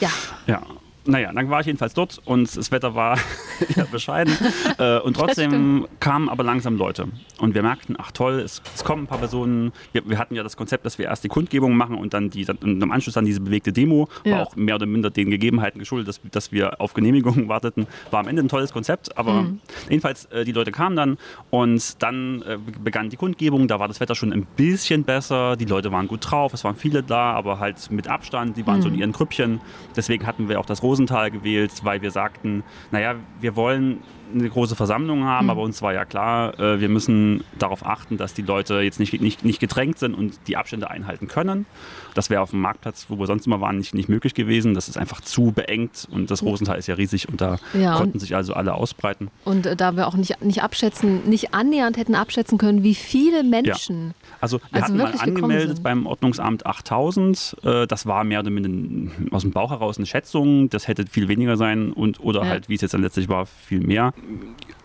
ja, 0.00 0.10
Ja. 0.46 0.62
Naja, 1.04 1.32
dann 1.32 1.50
war 1.50 1.60
ich 1.60 1.66
jedenfalls 1.66 1.94
dort 1.94 2.20
und 2.24 2.56
das 2.56 2.70
Wetter 2.70 2.94
war 2.94 3.18
eher 3.76 3.86
bescheiden. 3.86 4.36
Äh, 4.78 4.98
und 5.00 5.16
trotzdem 5.16 5.86
kamen 6.00 6.28
aber 6.28 6.44
langsam 6.44 6.76
Leute. 6.76 7.08
Und 7.40 7.54
wir 7.54 7.62
merkten, 7.62 7.96
ach 7.98 8.12
toll, 8.12 8.34
es, 8.40 8.62
es 8.74 8.84
kommen 8.84 9.04
ein 9.04 9.06
paar 9.08 9.18
Personen. 9.18 9.72
Wir, 9.92 10.08
wir 10.08 10.18
hatten 10.18 10.34
ja 10.36 10.44
das 10.44 10.56
Konzept, 10.56 10.86
dass 10.86 10.98
wir 10.98 11.06
erst 11.06 11.24
die 11.24 11.28
Kundgebung 11.28 11.76
machen 11.76 11.96
und 11.96 12.14
dann 12.14 12.30
die, 12.30 12.44
dann, 12.44 12.56
und 12.58 12.80
im 12.80 12.92
Anschluss 12.92 13.14
dann 13.14 13.24
diese 13.24 13.40
bewegte 13.40 13.72
Demo. 13.72 14.08
War 14.24 14.30
Ja. 14.32 14.42
auch 14.42 14.54
mehr 14.54 14.76
oder 14.76 14.86
minder 14.86 15.10
den 15.10 15.30
Gegebenheiten 15.30 15.80
geschuldet, 15.80 16.06
dass, 16.08 16.20
dass 16.30 16.52
wir 16.52 16.80
auf 16.80 16.94
Genehmigungen 16.94 17.48
warteten. 17.48 17.86
War 18.12 18.20
am 18.20 18.28
Ende 18.28 18.42
ein 18.42 18.48
tolles 18.48 18.72
Konzept, 18.72 19.16
aber 19.18 19.46
jedenfalls, 19.88 20.26
äh, 20.26 20.44
die 20.44 20.52
Leute 20.52 20.70
kamen 20.70 20.94
dann 20.94 21.18
und 21.50 22.00
dann 22.02 22.42
äh, 22.42 22.58
begann 22.82 23.10
die 23.10 23.16
Kundgebung. 23.16 23.66
Da 23.66 23.80
war 23.80 23.88
das 23.88 23.98
Wetter 23.98 24.14
schon 24.14 24.32
ein 24.32 24.46
bisschen 24.56 25.02
besser. 25.02 25.56
Die 25.56 25.64
Leute 25.64 25.90
waren 25.90 26.06
gut 26.06 26.20
drauf, 26.30 26.54
es 26.54 26.62
waren 26.62 26.76
viele 26.76 27.02
da, 27.02 27.32
aber 27.32 27.58
halt 27.58 27.90
mit 27.90 28.06
Abstand. 28.08 28.56
Die 28.56 28.66
waren 28.68 28.82
so 28.82 28.88
in 28.88 28.94
ihren 28.94 29.12
Krüppchen. 29.12 29.60
Deswegen 29.96 30.26
hatten 30.26 30.48
wir 30.48 30.60
auch 30.60 30.66
das 30.66 30.82
Rosental 30.92 31.30
gewählt, 31.30 31.72
weil 31.84 32.02
wir 32.02 32.10
sagten, 32.10 32.64
naja, 32.90 33.14
wir 33.40 33.56
wollen 33.56 34.02
eine 34.34 34.48
große 34.48 34.76
Versammlung 34.76 35.24
haben, 35.24 35.50
aber 35.50 35.62
uns 35.62 35.82
war 35.82 35.92
ja 35.94 36.04
klar, 36.04 36.58
äh, 36.58 36.80
wir 36.80 36.88
müssen 36.88 37.44
darauf 37.58 37.84
achten, 37.86 38.16
dass 38.16 38.34
die 38.34 38.42
Leute 38.42 38.80
jetzt 38.80 38.98
nicht, 39.00 39.20
nicht, 39.20 39.44
nicht 39.44 39.60
gedrängt 39.60 39.98
sind 39.98 40.14
und 40.14 40.38
die 40.48 40.56
Abstände 40.56 40.90
einhalten 40.90 41.28
können. 41.28 41.66
Das 42.14 42.28
wäre 42.30 42.42
auf 42.42 42.50
dem 42.50 42.60
Marktplatz, 42.60 43.06
wo 43.08 43.18
wir 43.18 43.26
sonst 43.26 43.46
immer 43.46 43.60
waren, 43.60 43.78
nicht, 43.78 43.94
nicht 43.94 44.08
möglich 44.08 44.34
gewesen. 44.34 44.74
Das 44.74 44.88
ist 44.88 44.98
einfach 44.98 45.20
zu 45.22 45.52
beengt 45.52 46.06
und 46.10 46.30
das 46.30 46.42
Rosental 46.42 46.78
ist 46.78 46.86
ja 46.86 46.94
riesig 46.94 47.28
und 47.28 47.40
da 47.40 47.58
Ja, 47.72 47.96
konnten 47.96 48.14
und- 48.14 48.20
sich 48.20 48.34
also 48.36 48.54
alle 48.54 48.74
ausbreiten. 48.74 49.28
und 49.44 49.66
äh, 49.66 49.76
da 49.76 49.96
wir 49.96 50.06
auch 50.06 50.14
nicht, 50.16 50.42
nicht 50.44 50.62
abschätzen, 50.62 51.28
nicht 51.28 51.54
annähernd 51.54 51.96
hätten 51.96 52.14
abschätzen 52.14 52.58
können, 52.58 52.82
wie 52.82 52.94
viele 52.94 53.42
Menschen. 53.44 54.14
Also 54.40 54.58
wir 54.70 54.82
Also 54.82 54.84
hatten 54.86 54.96
mal 54.98 55.14
angemeldet 55.20 55.82
beim 55.82 56.06
Ordnungsamt 56.06 56.66
8000. 56.66 57.56
Äh, 57.64 57.86
das 57.86 58.06
war 58.06 58.24
mehr 58.24 58.40
oder 58.40 58.50
minder 58.50 59.10
aus 59.30 59.42
dem 59.42 59.50
Bauch 59.52 59.70
heraus 59.70 59.96
eine 59.96 60.06
Schätzung. 60.06 60.68
Das 60.70 60.88
hätte 60.88 61.04
viel 61.10 61.28
weniger 61.28 61.56
sein 61.56 61.92
und 61.92 62.20
oder 62.20 62.42
Ja. 62.44 62.48
halt, 62.50 62.68
wie 62.68 62.74
es 62.74 62.80
jetzt 62.80 62.94
dann 62.94 63.02
letztlich 63.02 63.28
war, 63.28 63.46
viel 63.46 63.80
mehr. 63.80 64.12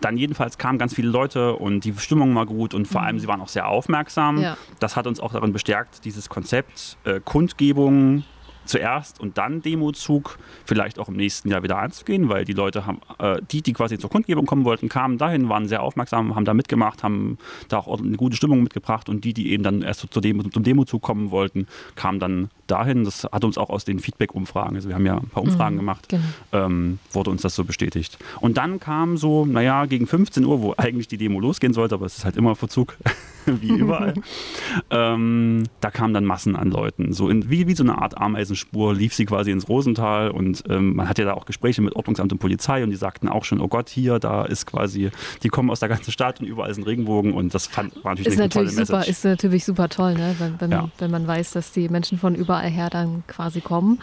Dann 0.02 0.18
jedenfalls 0.18 0.58
kamen 0.58 0.78
ganz 0.78 0.94
viele 0.94 1.10
Leute 1.10 1.54
und 1.54 1.84
die 1.84 1.94
Stimmung 1.98 2.36
war 2.36 2.46
gut 2.46 2.74
und 2.74 2.88
vor 2.88 3.02
allem 3.02 3.20
sie 3.20 3.28
waren 3.28 3.42
auch 3.42 3.50
sehr 3.50 3.68
aufmerksam. 3.68 4.36
Mhm. 4.36 4.42
Ja. 4.42 4.58
Das 4.80 4.96
hat 4.96 5.08
uns 5.08 5.20
auch 5.20 5.34
darin 5.34 5.54
bestärkt, 5.54 6.06
dieses 6.06 6.30
Konzept 6.30 6.98
äh, 7.04 7.20
Kundgebung 7.24 8.24
zuerst 8.68 9.20
und 9.20 9.38
dann 9.38 9.62
Demozug 9.62 10.38
vielleicht 10.66 11.00
auch 11.00 11.08
im 11.08 11.16
nächsten 11.16 11.50
Jahr 11.50 11.64
wieder 11.64 11.78
anzugehen, 11.78 12.30
weil 12.30 12.46
die 12.46 12.54
Leute 12.54 12.86
haben, 12.86 13.00
äh, 13.20 13.42
die, 13.52 13.62
die 13.62 13.74
quasi 13.74 13.98
zur 13.98 14.10
Kundgebung 14.10 14.46
kommen 14.46 14.66
wollten, 14.66 14.90
kamen 14.90 15.18
dahin, 15.18 15.50
waren 15.50 15.68
sehr 15.68 15.82
aufmerksam, 15.82 16.36
haben 16.36 16.46
da 16.46 16.54
mitgemacht, 16.54 17.04
haben 17.04 17.38
da 17.70 17.80
auch 17.80 18.00
eine 18.00 18.18
gute 18.18 18.36
Stimmung 18.36 18.64
mitgebracht 18.64 19.10
und 19.10 19.24
die, 19.24 19.34
die 19.34 19.52
eben 19.52 19.64
dann 19.64 19.82
erst 19.82 20.06
zur 20.10 20.22
Demo, 20.22 20.44
zum 20.44 20.64
Demozug 20.64 21.02
kommen 21.02 21.32
wollten, 21.32 21.68
kamen 21.96 22.20
dann 22.20 22.50
dahin. 22.68 23.04
Das 23.04 23.24
hat 23.24 23.44
uns 23.44 23.58
auch 23.58 23.70
aus 23.70 23.86
den 23.86 24.00
Feedback-Umfragen, 24.00 24.76
also 24.76 24.90
wir 24.90 24.96
haben 24.96 25.06
ja 25.06 25.18
ein 25.18 25.30
paar 25.30 25.44
Umfragen 25.44 25.78
gemacht, 25.78 26.10
genau. 26.10 26.24
ähm, 26.52 27.00
wurde 27.12 27.30
uns 27.30 27.42
das 27.42 27.56
so 27.56 27.64
bestätigt. 27.64 28.18
Und 28.42 28.58
dann 28.58 28.80
kam 28.80 29.18
so, 29.18 29.46
naja, 29.46 29.86
gegen 29.86 30.08
15 30.08 30.46
Uhr, 30.46 30.62
wo 30.62 30.74
eigentlich 30.78 31.08
die 31.08 31.18
Demo 31.18 31.40
losgehen 31.40 31.74
sollte, 31.74 31.96
aber 31.96 32.06
es 32.06 32.18
ist 32.18 32.26
halt 32.26 32.38
immer 32.38 32.56
Verzug, 32.56 32.98
wie 33.46 33.70
überall, 33.70 34.14
ähm, 34.90 35.64
da 35.80 35.92
kamen 35.92 36.14
dann 36.14 36.26
Massen 36.26 36.56
an 36.56 36.70
Leuten. 36.70 37.14
So 37.14 37.30
in, 37.30 37.50
wie, 37.50 37.68
wie 37.68 37.76
so 37.76 37.84
eine 37.84 37.98
Art 38.02 38.18
Ameisenspur 38.58 38.94
lief 38.94 39.14
sie 39.14 39.26
quasi 39.26 39.52
ins 39.52 39.70
Rosental 39.70 40.32
und 40.32 40.64
ähm, 40.70 40.96
man 40.96 41.08
hatte 41.10 41.22
ja 41.24 41.30
da 41.30 41.34
auch 41.36 41.46
Gespräche 41.46 41.82
mit 41.82 41.96
Ordnungsamt 41.96 42.32
und 42.32 42.40
Polizei 42.40 42.84
und 42.84 42.90
die 42.90 42.96
sagten 42.96 43.30
auch 43.30 43.46
schon, 43.46 43.62
oh 43.62 43.68
Gott, 43.68 43.90
hier, 43.90 44.20
da 44.20 44.46
ist 44.46 44.66
quasi, 44.66 45.12
die 45.44 45.50
kommen 45.50 45.70
aus 45.70 45.80
der 45.80 45.90
ganzen 45.90 46.12
Stadt 46.12 46.40
und 46.40 46.48
überall 46.48 46.74
sind 46.74 46.86
Regenbogen 46.86 47.34
und 47.34 47.54
das 47.54 47.68
fand, 47.68 47.96
war 48.04 48.12
natürlich 48.14 48.28
Ist 48.34 48.40
eine 48.40 48.50
tolle 48.50 48.66
natürlich, 48.66 48.88
super, 48.88 48.98
Message. 49.00 49.10
ist 49.12 49.26
natürlich 49.26 49.66
super 49.66 49.90
toll, 49.90 50.14
ne? 50.16 50.36
wenn, 50.40 50.60
wenn, 50.60 50.72
Ja. 50.72 50.90
wenn 50.98 51.12
man 51.12 51.28
weiß, 51.28 51.52
dass 51.52 51.72
die 51.72 51.90
Menschen 51.90 52.18
von 52.18 52.36
überall 52.36 52.70
her 52.70 52.90
dann 52.90 53.24
quasi 53.28 53.62
kommen. 53.62 54.00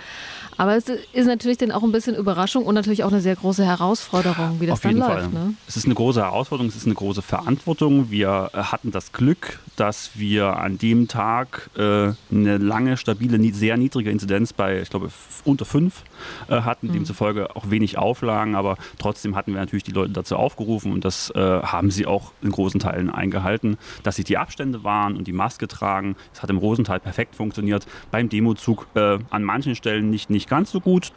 Aber 0.56 0.76
es 0.76 0.88
ist 0.88 1.26
natürlich 1.26 1.58
dann 1.58 1.73
auch 1.73 1.82
ein 1.82 1.90
bisschen 1.92 2.14
Überraschung 2.14 2.64
und 2.64 2.75
natürlich 2.75 3.02
auch 3.04 3.11
eine 3.11 3.20
sehr 3.20 3.34
große 3.34 3.64
Herausforderung, 3.64 4.61
wie 4.61 4.66
das 4.66 4.75
Auf 4.75 4.80
dann 4.82 4.96
jeden 4.96 5.00
läuft. 5.08 5.23
Fall. 5.23 5.28
Ne? 5.32 5.54
Es 5.66 5.76
ist 5.76 5.84
eine 5.87 5.94
große 5.94 6.20
Herausforderung, 6.23 6.68
es 6.68 6.76
ist 6.76 6.87
eine 6.87 6.94
große 6.94 7.23
Verantwortung. 7.23 8.11
Wir 8.11 8.50
äh, 8.52 8.58
hatten 8.58 8.92
das 8.92 9.12
Glück, 9.12 9.58
dass 9.76 10.11
wir 10.14 10.56
an 10.58 10.78
dem 10.78 11.08
Tag 11.08 11.70
äh, 11.76 12.12
eine 12.30 12.58
lange, 12.58 12.96
stabile, 12.96 13.34
sehr 13.52 13.76
niedrige 13.76 14.11
Inzidenz 14.11 14.43
bei, 14.52 14.80
ich 14.80 14.90
glaube, 14.90 15.08
unter 15.44 15.64
fünf 15.64 16.02
äh, 16.48 16.60
hatten, 16.60 16.92
demzufolge 16.92 17.54
auch 17.56 17.70
wenig 17.70 17.98
Auflagen, 17.98 18.54
aber 18.54 18.76
trotzdem 18.98 19.34
hatten 19.36 19.52
wir 19.52 19.60
natürlich 19.60 19.84
die 19.84 19.92
Leute 19.92 20.12
dazu 20.12 20.36
aufgerufen 20.36 20.92
und 20.92 21.04
das 21.04 21.30
äh, 21.30 21.38
haben 21.62 21.90
sie 21.90 22.06
auch 22.06 22.32
in 22.42 22.50
großen 22.50 22.80
Teilen 22.80 23.10
eingehalten, 23.10 23.78
dass 24.02 24.16
sie 24.16 24.24
die 24.24 24.36
Abstände 24.38 24.84
waren 24.84 25.16
und 25.16 25.26
die 25.26 25.32
Maske 25.32 25.68
tragen. 25.68 26.16
Es 26.34 26.42
hat 26.42 26.50
im 26.50 26.58
Rosental 26.58 27.00
perfekt 27.00 27.36
funktioniert. 27.36 27.86
Beim 28.10 28.28
Demozug 28.28 28.86
äh, 28.94 29.18
an 29.30 29.42
manchen 29.44 29.74
Stellen 29.74 30.10
nicht, 30.10 30.30
nicht 30.30 30.48
ganz 30.48 30.70
so 30.70 30.80
gut. 30.80 31.12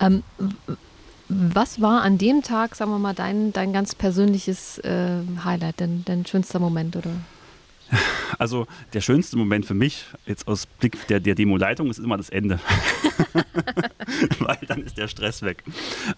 Ähm, 0.00 0.22
w- 0.38 0.74
was 1.28 1.80
war 1.80 2.02
an 2.02 2.18
dem 2.18 2.42
Tag, 2.42 2.74
sagen 2.74 2.90
wir 2.90 2.98
mal, 2.98 3.14
dein, 3.14 3.52
dein 3.52 3.72
ganz 3.72 3.94
persönliches 3.94 4.78
äh, 4.78 5.20
Highlight, 5.44 5.80
dein, 5.80 6.04
dein 6.04 6.26
schönster 6.26 6.58
Moment? 6.58 6.96
Oder? 6.96 7.10
Also 8.38 8.66
der 8.94 9.00
schönste 9.00 9.36
Moment 9.36 9.66
für 9.66 9.74
mich, 9.74 10.06
jetzt 10.24 10.48
aus 10.48 10.66
Blick 10.66 11.06
der, 11.08 11.20
der 11.20 11.34
Demo-Leitung, 11.34 11.90
ist 11.90 11.98
immer 11.98 12.16
das 12.16 12.30
Ende. 12.30 12.58
Weil 14.38 14.58
dann 14.66 14.82
ist 14.82 14.96
der 14.96 15.08
Stress 15.08 15.42
weg. 15.42 15.62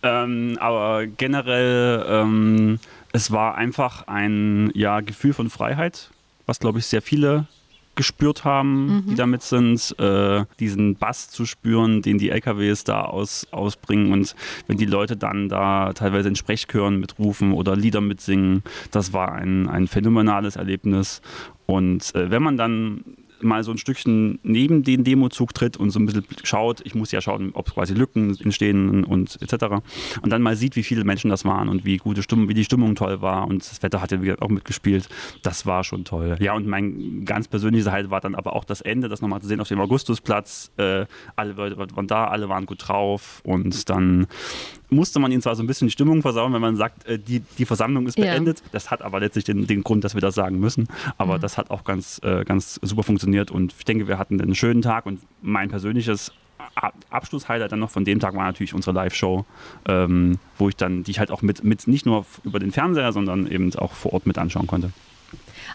Ähm, 0.02 0.56
aber 0.60 1.06
generell, 1.06 2.04
ähm, 2.08 2.78
es 3.12 3.30
war 3.32 3.56
einfach 3.56 4.06
ein 4.06 4.70
ja, 4.74 5.00
Gefühl 5.00 5.32
von 5.32 5.50
Freiheit, 5.50 6.10
was, 6.46 6.60
glaube 6.60 6.78
ich, 6.78 6.86
sehr 6.86 7.02
viele 7.02 7.46
gespürt 7.94 8.44
haben, 8.44 9.04
die 9.08 9.14
damit 9.14 9.42
sind, 9.42 9.94
äh, 9.98 10.44
diesen 10.58 10.96
Bass 10.96 11.30
zu 11.30 11.44
spüren, 11.44 12.02
den 12.02 12.18
die 12.18 12.30
LKWs 12.30 12.84
da 12.84 13.02
aus, 13.02 13.46
ausbringen. 13.50 14.12
Und 14.12 14.34
wenn 14.66 14.78
die 14.78 14.86
Leute 14.86 15.16
dann 15.16 15.48
da 15.48 15.92
teilweise 15.92 16.28
in 16.28 16.36
Sprechchören 16.36 16.98
mitrufen 16.98 17.52
oder 17.52 17.76
Lieder 17.76 18.00
mitsingen, 18.00 18.62
das 18.90 19.12
war 19.12 19.32
ein, 19.32 19.68
ein 19.68 19.88
phänomenales 19.88 20.56
Erlebnis. 20.56 21.20
Und 21.66 22.14
äh, 22.14 22.30
wenn 22.30 22.42
man 22.42 22.56
dann 22.56 23.04
mal 23.44 23.64
so 23.64 23.70
ein 23.72 23.78
Stückchen 23.78 24.38
neben 24.42 24.82
den 24.82 25.04
Demozug 25.04 25.54
tritt 25.54 25.76
und 25.76 25.90
so 25.90 25.98
ein 25.98 26.06
bisschen 26.06 26.24
schaut, 26.44 26.80
ich 26.84 26.94
muss 26.94 27.12
ja 27.12 27.20
schauen, 27.20 27.50
ob 27.54 27.72
quasi 27.74 27.94
Lücken 27.94 28.36
entstehen 28.40 29.04
und 29.04 29.38
etc. 29.40 29.64
Und 30.22 30.30
dann 30.30 30.42
mal 30.42 30.56
sieht, 30.56 30.76
wie 30.76 30.82
viele 30.82 31.04
Menschen 31.04 31.30
das 31.30 31.44
waren 31.44 31.68
und 31.68 31.84
wie 31.84 31.96
gute 31.96 32.22
Stimmung, 32.22 32.48
wie 32.48 32.54
die 32.54 32.64
Stimmung 32.64 32.94
toll 32.94 33.20
war 33.22 33.46
und 33.46 33.60
das 33.68 33.82
Wetter 33.82 34.00
hat 34.02 34.12
ja 34.12 34.18
auch 34.40 34.48
mitgespielt. 34.48 35.08
Das 35.42 35.66
war 35.66 35.84
schon 35.84 36.04
toll. 36.04 36.36
Ja, 36.40 36.54
und 36.54 36.66
mein 36.66 37.24
ganz 37.24 37.48
persönliches 37.48 37.90
Highlight 37.90 38.10
war 38.10 38.20
dann 38.20 38.34
aber 38.34 38.54
auch 38.54 38.64
das 38.64 38.80
Ende, 38.80 39.08
das 39.08 39.22
nochmal 39.22 39.40
zu 39.40 39.48
sehen 39.48 39.60
auf 39.60 39.68
dem 39.68 39.80
Augustusplatz. 39.80 40.70
Äh, 40.76 41.06
alle 41.36 41.52
Leute 41.52 41.76
waren 41.78 42.06
da, 42.06 42.26
alle 42.28 42.48
waren 42.48 42.66
gut 42.66 42.86
drauf 42.86 43.40
und 43.44 43.88
dann 43.90 44.26
musste 44.90 45.18
man 45.20 45.32
ihnen 45.32 45.40
zwar 45.40 45.56
so 45.56 45.62
ein 45.62 45.66
bisschen 45.66 45.88
die 45.88 45.92
Stimmung 45.92 46.20
versauen, 46.20 46.52
wenn 46.52 46.60
man 46.60 46.76
sagt, 46.76 47.06
äh, 47.06 47.18
die, 47.18 47.40
die 47.56 47.64
Versammlung 47.64 48.06
ist 48.06 48.18
Ja. 48.18 48.24
beendet. 48.32 48.62
Das 48.72 48.90
hat 48.90 49.00
aber 49.00 49.20
letztlich 49.20 49.44
den, 49.44 49.66
den 49.66 49.82
Grund, 49.82 50.04
dass 50.04 50.12
wir 50.14 50.20
das 50.20 50.34
sagen 50.34 50.60
müssen. 50.60 50.86
Aber 51.16 51.38
das 51.38 51.56
hat 51.56 51.70
auch 51.70 51.84
ganz, 51.84 52.20
äh, 52.22 52.44
ganz 52.44 52.78
super 52.82 53.02
funktioniert 53.02 53.31
und 53.50 53.74
ich 53.78 53.84
denke, 53.84 54.08
wir 54.08 54.18
hatten 54.18 54.40
einen 54.40 54.54
schönen 54.54 54.82
Tag 54.82 55.06
und 55.06 55.20
mein 55.40 55.68
persönliches 55.68 56.32
Abschlusshighlight 57.10 57.72
dann 57.72 57.80
noch 57.80 57.90
von 57.90 58.04
dem 58.04 58.20
Tag 58.20 58.34
war 58.34 58.44
natürlich 58.44 58.74
unsere 58.74 58.94
Live-Show, 58.94 59.44
ähm, 59.88 60.38
wo 60.58 60.68
ich 60.68 60.76
dann, 60.76 61.02
die 61.02 61.10
ich 61.10 61.18
halt 61.18 61.30
auch 61.30 61.42
mit, 61.42 61.64
mit 61.64 61.86
nicht 61.86 62.06
nur 62.06 62.24
über 62.44 62.58
den 62.58 62.72
Fernseher, 62.72 63.12
sondern 63.12 63.46
eben 63.50 63.74
auch 63.76 63.92
vor 63.92 64.12
Ort 64.12 64.26
mit 64.26 64.38
anschauen 64.38 64.66
konnte. 64.66 64.92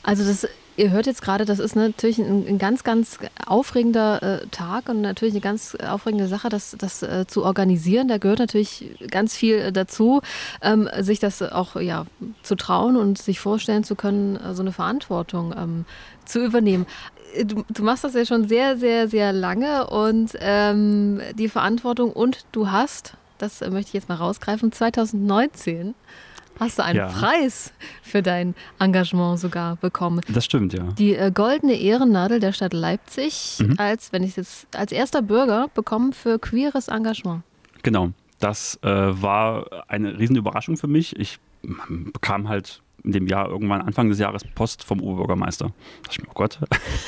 Also 0.03 0.23
das 0.23 0.47
Ihr 0.77 0.91
hört 0.91 1.07
jetzt 1.07 1.23
gerade, 1.23 1.43
das 1.43 1.57
ist 1.57 1.75
natürlich 1.75 2.19
ein, 2.19 2.45
ein 2.47 2.59
ganz, 2.59 2.83
ganz 2.83 3.17
aufregender 3.47 4.21
äh, 4.21 4.47
Tag 4.51 4.89
und 4.89 5.01
natürlich 5.01 5.33
eine 5.33 5.41
ganz 5.41 5.73
aufregende 5.73 6.27
Sache, 6.27 6.49
das, 6.49 6.75
das 6.77 7.01
äh, 7.01 7.25
zu 7.25 7.43
organisieren. 7.43 8.07
Da 8.07 8.19
gehört 8.19 8.37
natürlich 8.37 8.95
ganz 9.09 9.35
viel 9.35 9.55
äh, 9.55 9.71
dazu, 9.71 10.21
ähm, 10.61 10.87
sich 10.99 11.17
das 11.19 11.41
auch 11.41 11.77
ja, 11.77 12.05
zu 12.43 12.53
trauen 12.53 12.95
und 12.95 13.17
sich 13.17 13.39
vorstellen 13.39 13.83
zu 13.83 13.95
können, 13.95 14.35
äh, 14.35 14.53
so 14.53 14.61
eine 14.61 14.71
Verantwortung 14.71 15.51
ähm, 15.57 15.85
zu 16.25 16.45
übernehmen. 16.45 16.85
Äh, 17.35 17.45
du, 17.45 17.63
du, 17.69 17.83
machst 17.83 18.03
das 18.03 18.13
ja 18.13 18.25
schon 18.25 18.47
sehr, 18.47 18.77
sehr, 18.77 19.07
sehr 19.07 19.33
lange 19.33 19.87
und 19.87 20.31
ähm, 20.39 21.21
die 21.37 21.49
Verantwortung 21.49 22.11
und 22.11 22.45
du 22.51 22.71
hast, 22.71 23.15
das 23.37 23.61
möchte 23.61 23.89
ich 23.89 23.93
jetzt 23.93 24.09
mal 24.09 24.15
rausgreifen, 24.15 24.71
2019 24.71 25.95
hast 26.59 26.79
du 26.79 26.83
einen 26.83 26.97
ja. 26.97 27.07
Preis 27.07 27.71
für 28.01 28.21
dein 28.21 28.55
Engagement 28.79 29.39
sogar 29.39 29.75
bekommen. 29.75 30.21
Das 30.27 30.45
stimmt, 30.45 30.73
ja. 30.73 30.83
Die 30.97 31.15
äh, 31.15 31.31
goldene 31.31 31.73
Ehrennadel 31.73 32.39
der 32.39 32.51
Stadt 32.51 32.73
Leipzig 32.73 33.57
mhm. 33.59 33.75
als, 33.77 34.11
wenn 34.11 34.23
ich 34.23 34.35
jetzt 34.35 34.67
als 34.75 34.91
erster 34.91 35.21
Bürger 35.21 35.67
bekommen 35.73 36.13
für 36.13 36.39
queeres 36.39 36.87
Engagement. 36.87 37.43
Genau. 37.83 38.11
Das 38.39 38.79
äh, 38.83 38.89
war 38.89 39.85
eine 39.87 40.19
Riesenüberraschung 40.19 40.77
für 40.77 40.87
mich. 40.87 41.15
Ich 41.17 41.39
bekam 41.89 42.49
halt 42.49 42.81
in 43.03 43.11
dem 43.11 43.27
Jahr 43.27 43.49
irgendwann 43.49 43.81
Anfang 43.81 44.09
des 44.09 44.19
Jahres 44.19 44.43
Post 44.55 44.83
vom 44.83 45.01
Oberbürgermeister. 45.01 45.67
Da 45.67 46.09
ich 46.11 46.19
mir, 46.21 46.27
oh 46.29 46.33
Gott, 46.33 46.59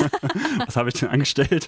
was 0.66 0.76
habe 0.76 0.90
ich 0.90 0.96
denn 0.96 1.10
angestellt? 1.10 1.68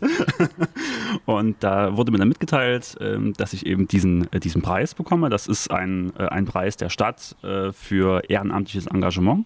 Und 1.26 1.58
da 1.62 1.98
wurde 1.98 2.12
mir 2.12 2.18
dann 2.18 2.30
mitgeteilt, 2.30 2.98
ähm, 3.00 3.34
dass 3.34 3.54
ich 3.54 3.66
eben 3.66 3.88
diesen, 3.88 4.32
äh, 4.32 4.40
diesen 4.40 4.62
Preis 4.62 4.96
bekomme. 4.96 5.30
Das 5.30 5.48
ist 5.48 5.72
ein, 5.72 6.14
äh, 6.18 6.28
ein 6.28 6.46
Preis 6.46 6.78
der 6.78 6.90
Stadt 6.90 7.36
äh, 7.44 7.72
für 7.72 8.30
ehrenamtliches 8.30 8.88
Engagement. 8.88 9.46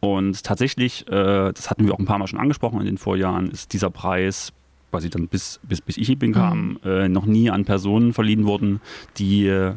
Und 0.00 0.44
tatsächlich, 0.44 1.04
das 1.04 1.68
hatten 1.68 1.84
wir 1.84 1.92
auch 1.92 1.98
ein 1.98 2.06
paar 2.06 2.16
Mal 2.16 2.26
schon 2.26 2.38
angesprochen 2.38 2.80
in 2.80 2.86
den 2.86 2.96
Vorjahren, 2.96 3.50
ist 3.50 3.74
dieser 3.74 3.90
Preis 3.90 4.54
quasi 4.90 5.10
dann 5.10 5.28
bis, 5.28 5.60
bis, 5.62 5.80
bis 5.80 5.96
ich 5.96 6.06
hier 6.06 6.18
bin 6.18 6.32
kam, 6.32 6.78
mhm. 6.82 6.90
äh, 6.90 7.08
noch 7.08 7.26
nie 7.26 7.50
an 7.50 7.64
Personen 7.64 8.12
verliehen 8.12 8.44
wurden, 8.44 8.80
die 9.18 9.46
äh, 9.46 9.74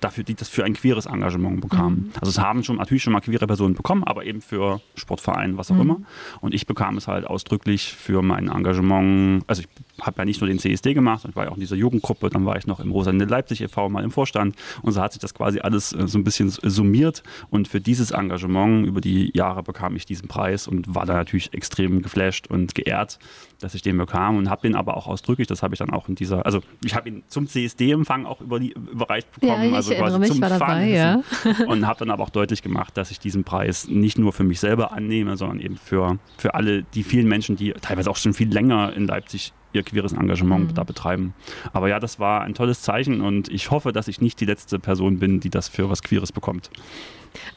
dafür, 0.00 0.24
die 0.24 0.34
das 0.34 0.48
für 0.48 0.64
ein 0.64 0.74
queeres 0.74 1.06
Engagement 1.06 1.60
bekamen. 1.60 1.98
Mhm. 1.98 2.10
Also 2.20 2.30
es 2.30 2.38
haben 2.38 2.62
schon 2.62 2.76
natürlich 2.76 3.02
schon 3.02 3.12
mal 3.12 3.20
queere 3.20 3.46
Personen 3.46 3.74
bekommen, 3.74 4.04
aber 4.04 4.24
eben 4.24 4.40
für 4.40 4.80
Sportvereine, 4.94 5.56
was 5.56 5.70
auch 5.70 5.76
mhm. 5.76 5.80
immer. 5.80 6.00
Und 6.40 6.54
ich 6.54 6.66
bekam 6.66 6.96
es 6.96 7.08
halt 7.08 7.26
ausdrücklich 7.26 7.92
für 7.92 8.22
mein 8.22 8.48
Engagement. 8.48 9.44
Also 9.46 9.62
ich 9.62 9.68
habe 10.04 10.18
ja 10.18 10.24
nicht 10.24 10.40
nur 10.40 10.48
den 10.48 10.58
CSD 10.58 10.94
gemacht, 10.94 11.26
ich 11.28 11.36
war 11.36 11.44
ja 11.44 11.50
auch 11.50 11.54
in 11.56 11.60
dieser 11.60 11.76
Jugendgruppe, 11.76 12.30
dann 12.30 12.44
war 12.44 12.56
ich 12.56 12.66
noch 12.66 12.80
im 12.80 12.90
Rosamunde 12.90 13.24
Leipzig 13.24 13.60
e.V. 13.62 13.88
mal 13.88 14.04
im 14.04 14.10
Vorstand 14.10 14.56
und 14.82 14.92
so 14.92 15.00
hat 15.00 15.12
sich 15.12 15.20
das 15.20 15.34
quasi 15.34 15.60
alles 15.60 15.92
äh, 15.92 16.06
so 16.06 16.18
ein 16.18 16.24
bisschen 16.24 16.50
summiert 16.50 17.22
und 17.50 17.68
für 17.68 17.80
dieses 17.80 18.10
Engagement 18.10 18.86
über 18.86 19.00
die 19.00 19.30
Jahre 19.34 19.62
bekam 19.62 19.96
ich 19.96 20.06
diesen 20.06 20.28
Preis 20.28 20.66
und 20.68 20.94
war 20.94 21.06
da 21.06 21.14
natürlich 21.14 21.52
extrem 21.54 22.02
geflasht 22.02 22.46
und 22.48 22.74
geehrt, 22.74 23.18
dass 23.60 23.74
ich 23.74 23.82
den 23.82 23.96
bekam 23.96 24.36
und 24.42 24.50
habe 24.50 24.62
den 24.62 24.74
aber 24.74 24.96
auch 24.96 25.06
ausdrücklich, 25.06 25.46
das 25.46 25.62
habe 25.62 25.74
ich 25.74 25.78
dann 25.78 25.90
auch 25.90 26.08
in 26.08 26.14
dieser, 26.14 26.44
also 26.44 26.60
ich 26.84 26.94
habe 26.94 27.08
ihn 27.08 27.22
zum 27.28 27.46
CSD-Empfang 27.46 28.26
auch 28.26 28.40
über 28.40 28.60
die, 28.60 28.72
überreicht 28.72 29.30
bekommen, 29.32 29.70
ja, 29.70 29.76
also 29.76 29.94
quasi 29.94 30.18
mich, 30.18 30.28
zum 30.30 30.40
dabei, 30.40 30.88
ja. 30.88 31.22
und 31.66 31.86
habe 31.86 32.00
dann 32.00 32.10
aber 32.10 32.22
auch 32.22 32.30
deutlich 32.30 32.62
gemacht, 32.62 32.96
dass 32.96 33.10
ich 33.10 33.18
diesen 33.18 33.44
Preis 33.44 33.88
nicht 33.88 34.18
nur 34.18 34.32
für 34.32 34.44
mich 34.44 34.60
selber 34.60 34.92
annehme, 34.92 35.36
sondern 35.36 35.60
eben 35.60 35.76
für, 35.76 36.18
für 36.36 36.54
alle 36.54 36.82
die 36.82 37.02
vielen 37.02 37.28
Menschen, 37.28 37.56
die 37.56 37.72
teilweise 37.72 38.10
auch 38.10 38.16
schon 38.16 38.34
viel 38.34 38.52
länger 38.52 38.92
in 38.94 39.06
Leipzig 39.06 39.52
ihr 39.72 39.82
queeres 39.82 40.12
Engagement 40.12 40.70
mhm. 40.70 40.74
da 40.74 40.84
betreiben. 40.84 41.34
Aber 41.72 41.88
ja, 41.88 42.00
das 42.00 42.18
war 42.18 42.42
ein 42.42 42.54
tolles 42.54 42.82
Zeichen 42.82 43.20
und 43.20 43.48
ich 43.48 43.70
hoffe, 43.70 43.92
dass 43.92 44.08
ich 44.08 44.20
nicht 44.20 44.40
die 44.40 44.44
letzte 44.44 44.78
Person 44.78 45.18
bin, 45.18 45.40
die 45.40 45.50
das 45.50 45.68
für 45.68 45.88
was 45.90 46.02
Queeres 46.02 46.32
bekommt. 46.32 46.70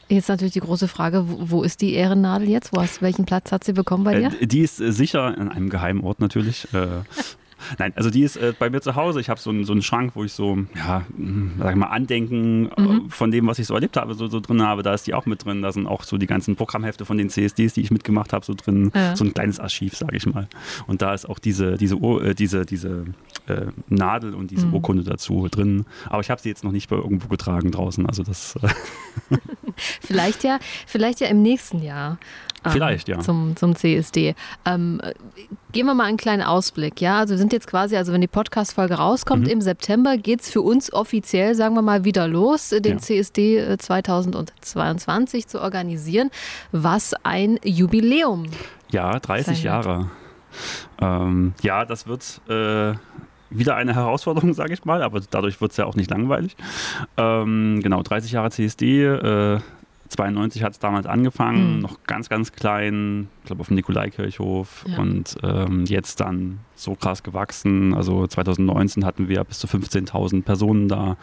Jetzt 0.08 0.28
natürlich 0.28 0.54
die 0.54 0.60
große 0.60 0.88
Frage, 0.88 1.24
wo 1.26 1.62
ist 1.62 1.82
die 1.82 1.94
Ehrennadel 1.94 2.48
jetzt? 2.48 2.72
Wo 2.72 2.80
hast, 2.80 3.02
welchen 3.02 3.26
Platz 3.26 3.52
hat 3.52 3.64
sie 3.64 3.72
bekommen 3.72 4.04
bei 4.04 4.18
dir? 4.18 4.32
Äh, 4.40 4.46
die 4.46 4.60
ist 4.60 4.80
äh, 4.80 4.92
sicher 4.92 5.36
in 5.36 5.48
einem 5.48 5.68
geheimen 5.68 6.02
Ort 6.02 6.20
natürlich. 6.20 6.72
Äh, 6.72 6.86
Nein, 7.78 7.92
also 7.96 8.10
die 8.10 8.22
ist 8.22 8.36
äh, 8.36 8.52
bei 8.58 8.70
mir 8.70 8.80
zu 8.80 8.94
Hause. 8.94 9.20
Ich 9.20 9.28
habe 9.28 9.40
so, 9.40 9.50
so 9.64 9.72
einen 9.72 9.82
Schrank, 9.82 10.12
wo 10.14 10.24
ich 10.24 10.32
so, 10.32 10.58
ja, 10.74 11.04
hm, 11.16 11.52
sag 11.58 11.70
ich 11.70 11.76
mal, 11.76 11.86
Andenken 11.86 12.70
äh, 12.76 12.80
mhm. 12.80 13.10
von 13.10 13.30
dem, 13.30 13.46
was 13.46 13.58
ich 13.58 13.66
so 13.66 13.74
erlebt 13.74 13.96
habe, 13.96 14.14
so, 14.14 14.26
so 14.26 14.40
drin 14.40 14.62
habe. 14.62 14.82
Da 14.82 14.94
ist 14.94 15.06
die 15.06 15.14
auch 15.14 15.26
mit 15.26 15.44
drin. 15.44 15.62
Da 15.62 15.72
sind 15.72 15.86
auch 15.86 16.04
so 16.04 16.18
die 16.18 16.26
ganzen 16.26 16.56
Programmhefte 16.56 17.04
von 17.04 17.18
den 17.18 17.30
CSDs, 17.30 17.74
die 17.74 17.80
ich 17.80 17.90
mitgemacht 17.90 18.32
habe, 18.32 18.44
so 18.44 18.54
drin. 18.54 18.92
Ja. 18.94 19.16
So 19.16 19.24
ein 19.24 19.34
kleines 19.34 19.60
Archiv, 19.60 19.96
sage 19.96 20.16
ich 20.16 20.26
mal. 20.26 20.48
Und 20.86 21.02
da 21.02 21.14
ist 21.14 21.28
auch 21.28 21.38
diese, 21.38 21.76
diese, 21.76 21.96
äh, 21.96 22.34
diese, 22.34 22.66
diese 22.66 23.06
äh, 23.46 23.66
Nadel 23.88 24.34
und 24.34 24.50
diese 24.50 24.66
mhm. 24.66 24.74
Urkunde 24.74 25.04
dazu 25.04 25.48
drin. 25.48 25.86
Aber 26.06 26.20
ich 26.20 26.30
habe 26.30 26.40
sie 26.40 26.48
jetzt 26.48 26.64
noch 26.64 26.72
nicht 26.72 26.88
bei 26.88 26.96
irgendwo 26.96 27.28
getragen 27.28 27.70
draußen. 27.70 28.06
Also 28.06 28.22
das. 28.22 28.56
Äh, 28.56 28.68
vielleicht 30.00 30.44
ja, 30.44 30.58
vielleicht 30.86 31.20
ja 31.20 31.28
im 31.28 31.42
nächsten 31.42 31.82
Jahr. 31.82 32.18
Ähm, 32.66 32.72
Vielleicht, 32.72 33.08
ja. 33.08 33.20
Zum, 33.20 33.56
zum 33.56 33.76
CSD. 33.76 34.34
Ähm, 34.64 35.00
gehen 35.72 35.86
wir 35.86 35.94
mal 35.94 36.04
einen 36.04 36.16
kleinen 36.16 36.42
Ausblick. 36.42 37.00
Ja, 37.00 37.18
also 37.18 37.34
wir 37.34 37.38
sind 37.38 37.52
jetzt 37.52 37.66
quasi, 37.66 37.96
also 37.96 38.12
wenn 38.12 38.20
die 38.20 38.26
Podcast-Folge 38.26 38.94
rauskommt, 38.94 39.44
mhm. 39.44 39.50
im 39.50 39.60
September 39.60 40.16
geht 40.16 40.40
es 40.40 40.50
für 40.50 40.62
uns 40.62 40.92
offiziell, 40.92 41.54
sagen 41.54 41.74
wir 41.74 41.82
mal, 41.82 42.04
wieder 42.04 42.26
los, 42.26 42.70
den 42.70 42.84
ja. 42.84 42.98
CSD 42.98 43.76
2022 43.78 45.44
äh, 45.44 45.46
zu 45.46 45.60
organisieren, 45.60 46.30
was 46.72 47.14
ein 47.22 47.58
Jubiläum. 47.64 48.46
Ja, 48.90 49.18
30 49.18 49.62
Jahre. 49.62 50.10
Ähm, 51.00 51.54
ja, 51.62 51.84
das 51.84 52.06
wird 52.06 52.40
äh, 52.48 52.94
wieder 53.50 53.76
eine 53.76 53.94
Herausforderung, 53.94 54.54
sage 54.54 54.74
ich 54.74 54.84
mal, 54.84 55.02
aber 55.02 55.20
dadurch 55.30 55.60
wird 55.60 55.72
es 55.72 55.76
ja 55.76 55.84
auch 55.84 55.94
nicht 55.94 56.10
langweilig. 56.10 56.56
Ähm, 57.16 57.80
genau, 57.82 58.02
30 58.02 58.32
Jahre 58.32 58.50
CSD, 58.50 59.04
äh, 59.04 59.60
92 60.08 60.62
hat 60.62 60.72
es 60.72 60.78
damals 60.78 61.06
angefangen, 61.06 61.76
mhm. 61.76 61.80
noch 61.80 62.02
ganz, 62.04 62.28
ganz 62.28 62.52
klein, 62.52 63.28
ich 63.40 63.46
glaube 63.46 63.60
auf 63.60 63.68
dem 63.68 63.76
Nikolaikirchhof 63.76 64.84
ja. 64.88 64.98
und 64.98 65.36
ähm, 65.42 65.84
jetzt 65.86 66.20
dann 66.20 66.60
so 66.74 66.94
krass 66.94 67.22
gewachsen. 67.22 67.94
Also 67.94 68.26
2019 68.26 69.04
hatten 69.04 69.28
wir 69.28 69.42
bis 69.44 69.58
zu 69.58 69.66
15.000 69.66 70.42
Personen 70.42 70.88
da 70.88 71.16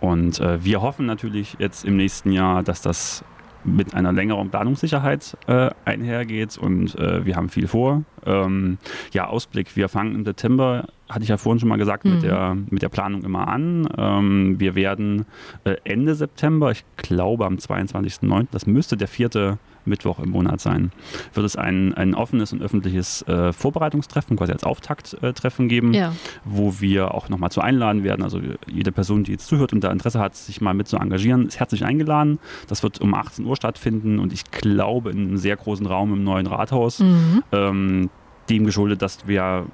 und 0.00 0.40
äh, 0.40 0.62
wir 0.64 0.82
hoffen 0.82 1.06
natürlich 1.06 1.56
jetzt 1.58 1.84
im 1.84 1.96
nächsten 1.96 2.32
Jahr, 2.32 2.62
dass 2.62 2.82
das 2.82 3.24
mit 3.66 3.94
einer 3.94 4.12
längeren 4.12 4.50
Planungssicherheit 4.50 5.36
äh, 5.46 5.70
einhergeht 5.84 6.56
und 6.56 6.94
äh, 6.98 7.24
wir 7.26 7.36
haben 7.36 7.48
viel 7.48 7.68
vor. 7.68 8.04
Ähm, 8.24 8.78
ja, 9.12 9.26
Ausblick. 9.26 9.76
Wir 9.76 9.88
fangen 9.88 10.14
im 10.14 10.24
Dezember, 10.24 10.86
hatte 11.08 11.22
ich 11.22 11.28
ja 11.28 11.36
vorhin 11.36 11.60
schon 11.60 11.68
mal 11.68 11.78
gesagt, 11.78 12.04
mhm. 12.04 12.12
mit, 12.12 12.22
der, 12.22 12.56
mit 12.70 12.82
der 12.82 12.88
Planung 12.88 13.22
immer 13.22 13.48
an. 13.48 13.88
Ähm, 13.98 14.58
wir 14.58 14.74
werden 14.74 15.26
äh, 15.64 15.76
Ende 15.84 16.14
September, 16.14 16.70
ich 16.70 16.84
glaube 16.96 17.46
am 17.46 17.56
22.09., 17.56 18.46
das 18.50 18.66
müsste 18.66 18.96
der 18.96 19.08
vierte 19.08 19.58
Mittwoch 19.86 20.18
im 20.18 20.30
Monat 20.30 20.60
sein, 20.60 20.92
wird 21.34 21.46
es 21.46 21.56
ein, 21.56 21.94
ein 21.94 22.14
offenes 22.14 22.52
und 22.52 22.62
öffentliches 22.62 23.22
äh, 23.22 23.52
Vorbereitungstreffen, 23.52 24.36
quasi 24.36 24.52
als 24.52 24.64
Auftakttreffen 24.64 25.68
geben, 25.68 25.94
ja. 25.94 26.12
wo 26.44 26.80
wir 26.80 27.14
auch 27.14 27.28
nochmal 27.28 27.50
zu 27.50 27.60
einladen 27.60 28.04
werden. 28.04 28.22
Also 28.22 28.40
jede 28.66 28.92
Person, 28.92 29.24
die 29.24 29.32
jetzt 29.32 29.46
zuhört 29.46 29.72
und 29.72 29.82
da 29.82 29.90
Interesse 29.90 30.18
hat, 30.18 30.36
sich 30.36 30.60
mal 30.60 30.74
mit 30.74 30.88
zu 30.88 30.96
engagieren, 30.96 31.46
ist 31.46 31.58
herzlich 31.58 31.84
eingeladen. 31.84 32.38
Das 32.68 32.82
wird 32.82 33.00
um 33.00 33.14
18 33.14 33.44
Uhr 33.44 33.56
stattfinden 33.56 34.18
und 34.18 34.32
ich 34.32 34.50
glaube 34.50 35.10
in 35.10 35.18
einem 35.18 35.36
sehr 35.36 35.56
großen 35.56 35.86
Raum 35.86 36.12
im 36.12 36.24
neuen 36.24 36.46
Rathaus. 36.46 37.00
Mhm. 37.00 37.42
Ähm, 37.52 38.10
dem 38.48 38.64
geschuldet, 38.64 39.02
dass 39.02 39.26
wir 39.26 39.66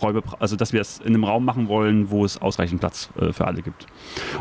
Räume, 0.00 0.22
also 0.38 0.56
dass 0.56 0.72
wir 0.72 0.80
es 0.80 0.98
in 0.98 1.08
einem 1.08 1.24
Raum 1.24 1.44
machen 1.44 1.68
wollen, 1.68 2.10
wo 2.10 2.24
es 2.24 2.40
ausreichend 2.40 2.80
Platz 2.80 3.10
äh, 3.18 3.32
für 3.32 3.46
alle 3.46 3.62
gibt. 3.62 3.86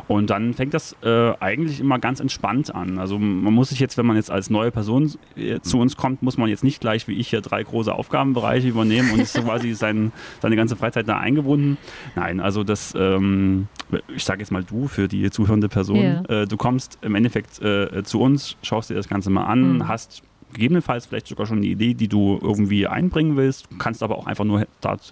Und 0.08 0.30
dann 0.30 0.54
fängt 0.54 0.74
das 0.74 0.96
äh, 1.04 1.34
eigentlich 1.40 1.80
immer 1.80 2.00
ganz 2.00 2.20
entspannt 2.20 2.74
an. 2.74 2.98
Also 2.98 3.18
man 3.18 3.54
muss 3.54 3.70
sich 3.70 3.80
jetzt, 3.80 3.98
wenn 3.98 4.06
man 4.06 4.16
jetzt 4.16 4.32
als 4.32 4.50
neue 4.50 4.72
Person 4.72 5.12
äh, 5.36 5.60
zu 5.62 5.80
uns 5.80 5.96
kommt, 5.96 6.22
muss 6.22 6.38
man 6.38 6.50
jetzt 6.50 6.64
nicht 6.64 6.82
gleich 6.82 7.08
wie 7.08 7.14
ich 7.14 7.30
hier 7.30 7.42
drei 7.42 7.64
große 7.64 7.94
Aufgabenbereiche 7.94 8.68
übernehmen 8.68 9.12
und 9.12 9.20
ist 9.20 9.34
so 9.34 9.42
quasi 9.42 9.74
sein, 9.76 10.12
seine 10.42 10.56
ganze 10.56 10.76
Freizeit 10.76 11.08
da 11.08 11.18
eingebunden. 11.18 11.78
Nein, 12.16 12.40
also 12.40 12.64
das, 12.64 12.94
ähm, 12.98 13.68
ich 14.16 14.24
sage 14.24 14.42
jetzt 14.42 14.52
mal 14.52 14.64
du 14.64 14.88
für 14.88 15.08
die 15.08 15.30
zuhörende 15.32 15.70
Person, 15.70 15.98
yeah. 15.98 16.24
Äh, 16.30 16.48
du 16.48 16.58
kommst 16.58 16.98
im 17.02 17.16
Endeffekt 17.16 17.62
äh, 17.62 18.04
zu 18.04 18.22
uns, 18.22 18.58
schaust 18.62 18.90
dir 18.90 18.96
das 18.96 19.08
Ganze 19.08 19.30
mal 19.30 19.46
an, 19.46 19.76
mhm. 19.76 19.88
hast 19.88 20.24
gegebenenfalls 20.54 21.06
vielleicht 21.06 21.28
sogar 21.28 21.46
schon 21.46 21.58
eine 21.58 21.68
Idee, 21.68 21.94
die 21.94 22.08
du 22.08 22.40
irgendwie 22.42 22.88
einbringen 22.88 23.36
willst. 23.36 23.68
Du 23.72 23.78
kannst 23.78 24.02
aber 24.02 24.18
auch 24.18 24.26
einfach 24.26 24.46
nur 24.46 24.66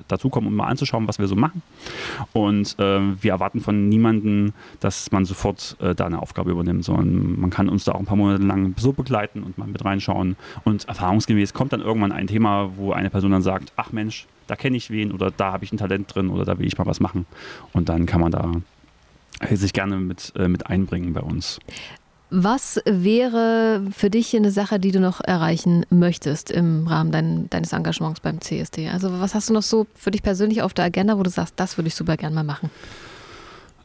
dazu 0.08 0.30
kommen, 0.30 0.48
um 0.48 0.56
mal 0.56 0.68
anzuschauen, 0.68 1.08
was 1.08 1.20
wir 1.20 1.28
so 1.28 1.36
machen. 1.36 1.62
Und 2.34 2.78
äh, 2.80 3.00
wir 3.22 3.32
erwarten 3.32 3.62
von 3.62 3.90
niemandem, 3.90 4.54
dass 4.80 5.12
man 5.12 5.26
sofort 5.26 5.78
äh, 5.80 5.94
da 5.94 6.06
eine 6.06 6.22
Aufgabe 6.22 6.52
übernimmt, 6.52 6.86
sondern 6.86 7.40
man 7.40 7.50
kann 7.50 7.70
uns 7.70 7.84
da 7.84 7.94
auch 7.94 8.00
ein 8.00 8.06
paar 8.06 8.18
Monate 8.18 8.44
lang 8.44 8.74
so 8.78 8.94
begleiten 8.94 9.44
und 9.44 9.58
mal 9.58 9.68
mit 9.68 9.84
reinschauen. 9.84 10.36
Und 10.64 10.88
erfahrungsgemäß 10.88 11.54
kommt 11.54 11.74
dann 11.74 11.82
irgendwann 11.82 12.12
ein 12.12 12.28
Thema, 12.28 12.72
wo 12.78 12.92
eine 12.92 13.10
Person 13.10 13.32
dann 13.32 13.42
sagt, 13.42 13.74
ach 13.76 13.92
Mensch, 13.92 14.28
da 14.48 14.56
kenne 14.56 14.78
ich 14.78 14.90
wen 14.90 15.12
oder 15.12 15.32
da 15.32 15.52
habe 15.52 15.64
ich 15.64 15.74
ein 15.74 15.78
Talent 15.78 16.14
drin 16.14 16.30
oder 16.30 16.46
da 16.46 16.58
will 16.60 16.68
ich 16.68 16.78
mal 16.78 16.86
was 16.86 17.00
machen. 17.00 17.26
Und 17.74 17.90
dann 17.90 18.06
kann 18.06 18.22
man 18.22 18.32
da 18.32 18.52
sich 19.52 19.74
gerne 19.74 19.98
mit, 19.98 20.34
äh, 20.36 20.48
mit 20.48 20.68
einbringen 20.68 21.14
bei 21.14 21.22
uns. 21.22 21.60
Was 22.32 22.82
wäre 22.86 23.84
für 23.92 24.10
dich 24.10 24.36
eine 24.36 24.52
Sache, 24.52 24.80
die 24.80 24.92
du 24.92 25.00
noch 25.00 25.22
erreichen 25.22 25.86
möchtest 25.90 26.50
im 26.50 26.88
Rahmen 26.88 27.12
dein, 27.12 27.50
deines 27.50 27.72
Engagements 27.72 28.20
beim 28.20 28.42
CSD? 28.42 28.90
Also 28.90 29.20
was 29.20 29.36
hast 29.36 29.50
du 29.50 29.54
noch 29.54 29.62
so 29.62 29.86
für 29.94 30.12
dich 30.12 30.24
persönlich 30.24 30.62
auf 30.62 30.74
der 30.74 30.86
Agenda, 30.86 31.18
wo 31.18 31.24
du 31.24 31.30
sagst, 31.30 31.54
das 31.58 31.78
würde 31.78 31.88
ich 31.88 31.96
super 31.96 32.18
gerne 32.18 32.36
mal 32.36 32.44
machen? 32.44 32.72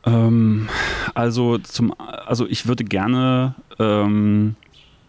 Ähm, 0.06 0.68
also 1.14 1.58
zum, 1.58 1.94
also 1.98 2.46
ich 2.46 2.66
würde 2.66 2.84
gerne 2.84 3.54
ähm, 3.78 4.56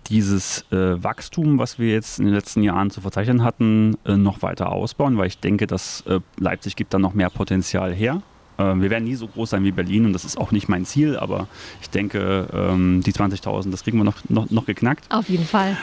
dieses 0.10 0.66
äh, 0.72 1.02
Wachstum, 1.02 1.58
was 1.58 1.80
wir 1.80 1.92
jetzt 1.92 2.20
in 2.20 2.26
den 2.26 2.34
letzten 2.34 2.64
Jahren 2.64 2.90
zu 2.90 3.00
verzeichnen 3.00 3.44
hatten, 3.44 3.98
äh, 4.06 4.18
noch 4.18 4.42
weiter 4.42 4.72
ausbauen, 4.72 5.18
weil 5.18 5.28
ich 5.28 5.40
denke, 5.40 5.68
dass 5.68 6.02
äh, 6.02 6.20
Leipzig 6.38 6.76
gibt 6.76 6.94
da 6.94 7.00
noch 7.00 7.14
mehr 7.14 7.30
Potenzial 7.30 7.94
her. 7.94 8.22
Ähm, 8.62 8.82
wir 8.82 8.90
werden 8.90 9.06
nie 9.06 9.16
so 9.16 9.28
groß 9.28 9.50
sein 9.50 9.64
wie 9.64 9.72
Berlin 9.72 10.06
und 10.06 10.14
das 10.14 10.26
ist 10.26 10.38
auch 10.38 10.52
nicht 10.52 10.70
mein 10.70 10.86
Ziel, 10.86 11.18
aber 11.18 11.48
ich 11.82 11.90
denke, 11.90 12.48
ähm, 12.54 13.02
die 13.06 13.14
20.000, 13.14 13.72
das 13.72 13.84
kriegen 13.84 13.98
wir 13.98 14.04
noch, 14.04 14.18
noch, 14.30 14.50
noch 14.50 14.66
geknackt. 14.66 15.06
Auf 15.10 15.30
jeden 15.30 15.46
Fall. 15.46 15.78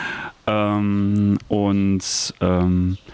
Ähm, 0.47 1.37
und 1.47 1.99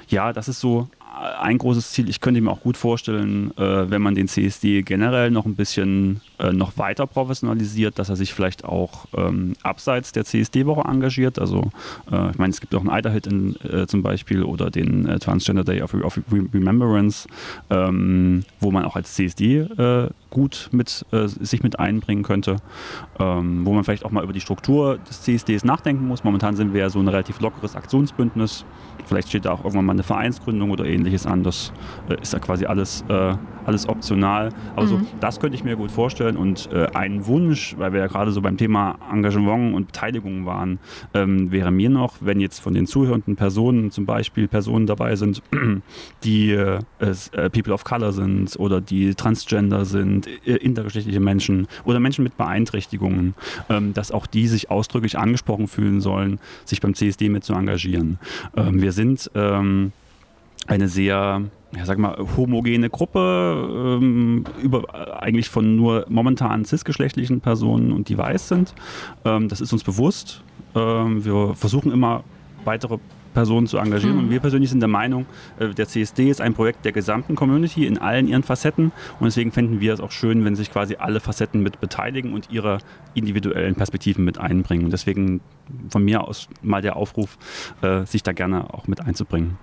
ja, 0.07 0.33
das 0.33 0.47
ist 0.47 0.59
so 0.59 0.87
ein 1.15 1.57
großes 1.57 1.91
Ziel. 1.91 2.09
Ich 2.09 2.19
könnte 2.19 2.41
mir 2.41 2.51
auch 2.51 2.61
gut 2.61 2.77
vorstellen, 2.77 3.51
äh, 3.57 3.89
wenn 3.89 4.01
man 4.01 4.15
den 4.15 4.27
CSD 4.27 4.81
generell 4.83 5.31
noch 5.31 5.45
ein 5.45 5.55
bisschen 5.55 6.21
äh, 6.39 6.51
noch 6.51 6.77
weiter 6.77 7.07
professionalisiert, 7.07 7.97
dass 7.99 8.09
er 8.09 8.15
sich 8.15 8.33
vielleicht 8.33 8.65
auch 8.65 9.05
ähm, 9.15 9.55
abseits 9.63 10.11
der 10.11 10.25
CSD-Woche 10.25 10.87
engagiert. 10.87 11.39
Also 11.39 11.71
äh, 12.11 12.31
ich 12.31 12.37
meine, 12.37 12.51
es 12.51 12.59
gibt 12.59 12.75
auch 12.75 12.81
einen 12.81 12.89
Eiterhit 12.89 13.27
in, 13.27 13.55
äh, 13.61 13.87
zum 13.87 14.03
Beispiel 14.03 14.43
oder 14.43 14.69
den 14.69 15.07
äh, 15.07 15.19
Transgender 15.19 15.63
Day 15.63 15.81
of, 15.81 15.93
of 15.93 16.19
Remembrance, 16.31 17.27
ähm, 17.69 18.43
wo 18.59 18.71
man 18.71 18.83
auch 18.85 18.95
als 18.95 19.13
CSD 19.13 19.59
äh, 19.59 20.09
gut 20.29 20.69
mit, 20.71 21.05
sich 21.11 21.63
mit 21.63 21.79
einbringen 21.79 22.23
könnte, 22.23 22.57
ähm, 23.19 23.65
wo 23.65 23.73
man 23.73 23.83
vielleicht 23.83 24.05
auch 24.05 24.11
mal 24.11 24.23
über 24.23 24.33
die 24.33 24.41
Struktur 24.41 24.97
des 24.97 25.21
CSDs 25.21 25.63
nachdenken 25.63 26.07
muss. 26.07 26.23
Momentan 26.23 26.55
sind 26.55 26.73
wir 26.73 26.81
ja 26.81 26.89
so 26.89 26.99
ein 26.99 27.07
relativ 27.07 27.39
lockeres 27.39 27.75
Aktionsbündnis. 27.75 28.65
Vielleicht 29.05 29.29
steht 29.29 29.45
da 29.45 29.51
auch 29.51 29.59
irgendwann 29.59 29.85
mal 29.85 29.93
eine 29.93 30.03
Vereinsgründung 30.03 30.71
oder 30.71 30.85
ähnliches 30.85 31.25
an. 31.25 31.43
Das 31.43 31.71
ist 32.21 32.33
ja 32.33 32.39
quasi 32.39 32.65
alles, 32.65 33.05
alles 33.65 33.87
optional. 33.87 34.49
Also 34.75 34.97
mhm. 34.97 35.07
das 35.19 35.39
könnte 35.39 35.55
ich 35.55 35.63
mir 35.63 35.75
gut 35.75 35.91
vorstellen 35.91 36.05
vorstellen. 36.05 36.37
Und 36.37 36.69
äh, 36.71 36.87
ein 36.93 37.25
Wunsch, 37.25 37.75
weil 37.77 37.93
wir 37.93 37.99
ja 37.99 38.07
gerade 38.07 38.31
so 38.31 38.41
beim 38.41 38.57
Thema 38.57 38.97
Engagement 39.11 39.75
und 39.75 39.87
Beteiligung 39.87 40.45
waren, 40.45 40.79
ähm, 41.13 41.51
wäre 41.51 41.71
mir 41.71 41.89
noch, 41.89 42.17
wenn 42.21 42.39
jetzt 42.39 42.59
von 42.59 42.73
den 42.73 42.87
zuhörenden 42.87 43.35
Personen 43.35 43.91
zum 43.91 44.05
Beispiel 44.05 44.47
Personen 44.47 44.85
dabei 44.85 45.15
sind, 45.15 45.41
die 46.23 46.51
äh, 46.51 46.79
äh, 46.99 47.49
People 47.49 47.73
of 47.73 47.83
Color 47.83 48.13
sind 48.13 48.55
oder 48.59 48.81
die 48.81 49.15
Transgender 49.15 49.85
sind, 49.85 50.14
äh, 50.23 50.55
intergeschlechtliche 50.55 51.19
Menschen 51.19 51.67
oder 51.83 51.99
Menschen 51.99 52.23
mit 52.23 52.37
Beeinträchtigungen, 52.37 53.35
ähm, 53.69 53.93
dass 53.93 54.11
auch 54.11 54.27
die 54.27 54.47
sich 54.47 54.69
ausdrücklich 54.71 55.17
angesprochen 55.17 55.67
fühlen 55.67 56.01
sollen, 56.01 56.39
sich 56.65 56.81
beim 56.81 56.93
CSD 56.93 57.29
mit 57.29 57.43
zu 57.43 57.53
engagieren. 57.53 58.19
Ähm, 58.55 58.81
wir 58.81 58.91
sind 58.91 59.29
ähm, 59.35 59.91
eine 60.67 60.87
sehr 60.87 61.43
ja, 61.75 61.85
sag 61.85 61.97
mal, 61.97 62.15
homogene 62.37 62.89
Gruppe, 62.89 63.99
ähm, 64.01 64.45
über, 64.61 65.21
eigentlich 65.21 65.49
von 65.49 65.75
nur 65.75 66.05
momentan 66.07 66.63
cisgeschlechtlichen 66.63 67.41
Personen 67.41 67.91
und 67.91 68.07
die 68.09 68.17
weiß 68.17 68.47
sind. 68.47 68.73
Ähm, 69.25 69.49
das 69.49 69.61
ist 69.61 69.73
uns 69.73 69.83
bewusst. 69.83 70.41
Ähm, 70.73 71.25
wir 71.25 71.53
versuchen 71.55 71.91
immer 71.91 72.23
weitere 72.63 72.97
Personen 73.35 73.67
zu 73.67 73.77
engagieren. 73.77 74.15
Mhm. 74.15 74.23
Und 74.23 74.29
wir 74.31 74.39
persönlich 74.39 74.71
sind 74.71 74.79
der 74.79 74.87
Meinung, 74.87 75.27
äh, 75.59 75.69
der 75.69 75.87
CSD 75.87 76.31
ist 76.31 76.41
ein 76.41 76.55
Projekt 76.55 76.85
der 76.85 76.91
gesamten 76.91 77.35
Community 77.35 77.85
in 77.85 77.99
allen 77.99 78.27
ihren 78.27 78.41
Facetten. 78.41 78.91
Und 79.19 79.25
deswegen 79.25 79.51
fänden 79.51 79.79
wir 79.79 79.93
es 79.93 79.99
auch 79.99 80.11
schön, 80.11 80.43
wenn 80.43 80.55
sich 80.55 80.71
quasi 80.71 80.95
alle 80.95 81.19
Facetten 81.19 81.61
mit 81.61 81.79
beteiligen 81.79 82.33
und 82.33 82.49
ihre 82.49 82.79
individuellen 83.13 83.75
Perspektiven 83.75 84.25
mit 84.25 84.39
einbringen. 84.39 84.85
Und 84.85 84.91
deswegen 84.91 85.41
von 85.89 86.03
mir 86.03 86.27
aus 86.27 86.47
mal 86.63 86.81
der 86.81 86.95
Aufruf, 86.95 87.37
äh, 87.83 88.05
sich 88.05 88.23
da 88.23 88.31
gerne 88.31 88.73
auch 88.73 88.87
mit 88.87 89.01
einzubringen 89.01 89.57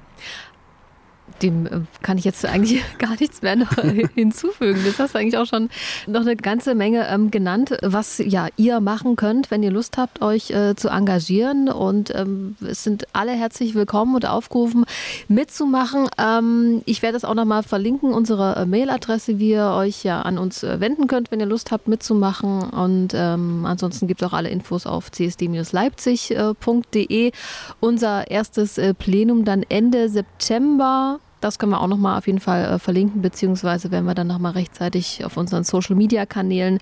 dem 1.43 1.67
äh, 1.67 1.81
kann 2.03 2.19
ich 2.19 2.25
jetzt 2.25 2.45
eigentlich 2.45 2.83
gar 2.99 3.17
nichts 3.19 3.43
mehr 3.43 3.57
noch 3.57 3.73
hinzufügen. 4.15 4.81
Das 4.85 4.99
hast 4.99 5.15
du 5.15 5.19
eigentlich 5.19 5.37
auch 5.37 5.47
schon 5.47 5.69
noch 6.07 6.23
eine 6.23 6.37
ganze 6.37 6.75
Menge 6.75 7.07
ähm, 7.09 7.31
genannt, 7.31 7.77
was 7.83 8.19
ja 8.19 8.49
ihr 8.57 8.81
machen 8.81 9.17
könnt, 9.17 9.51
wenn 9.51 9.63
ihr 9.63 9.71
Lust 9.71 9.99
habt, 9.99 10.23
euch 10.23 10.51
äh, 10.51 10.75
zu 10.77 10.89
engagieren. 10.89 11.69
Und 11.69 12.15
ähm, 12.15 12.57
es 12.67 12.85
sind 12.85 13.07
alle 13.13 13.33
herzlich 13.33 13.75
willkommen 13.75 14.15
und 14.15 14.27
aufgerufen, 14.27 14.85
mitzumachen. 15.29 16.09
Ähm, 16.19 16.83
ich 16.87 17.03
werde 17.03 17.15
das 17.15 17.25
auch 17.25 17.35
nochmal 17.35 17.63
verlinken, 17.63 18.13
unsere 18.13 18.57
äh, 18.57 18.67
Mailadresse, 18.67 19.39
wie 19.39 19.51
ihr 19.51 19.75
euch 19.77 20.03
ja 20.05 20.23
an 20.23 20.39
uns 20.39 20.63
äh, 20.63 20.81
wenden 20.81 21.07
könnt, 21.07 21.31
wenn 21.31 21.41
ihr 21.41 21.47
Lust 21.47 21.73
habt, 21.73 21.89
mitzumachen. 21.89 22.63
Und 22.63 23.13
ähm, 23.15 23.67
ansonsten 23.67 24.07
gibt 24.07 24.23
es 24.23 24.29
auch 24.29 24.33
alle 24.33 24.49
Infos 24.51 24.87
auf 24.87 25.11
csd-leipzig.de. 25.11 27.33
Unser 27.81 28.31
erstes 28.31 28.79
äh, 28.79 28.95
Plenum 28.95 29.45
dann 29.45 29.65
Ende 29.69 30.09
September. 30.09 31.19
Das 31.43 31.59
können 31.59 31.73
wir 31.73 31.81
auch 31.81 31.89
nochmal 31.89 32.19
auf 32.19 32.29
jeden 32.29 32.39
Fall 32.39 32.65
äh, 32.65 32.79
verlinken, 32.79 33.21
beziehungsweise 33.21 33.91
werden 33.91 34.05
wir 34.05 34.15
dann 34.15 34.29
nochmal 34.29 34.53
rechtzeitig 34.53 35.25
auf 35.25 35.37
unseren 35.37 35.65
Social 35.65 35.97
Media 35.97 36.25
Kanälen 36.25 36.79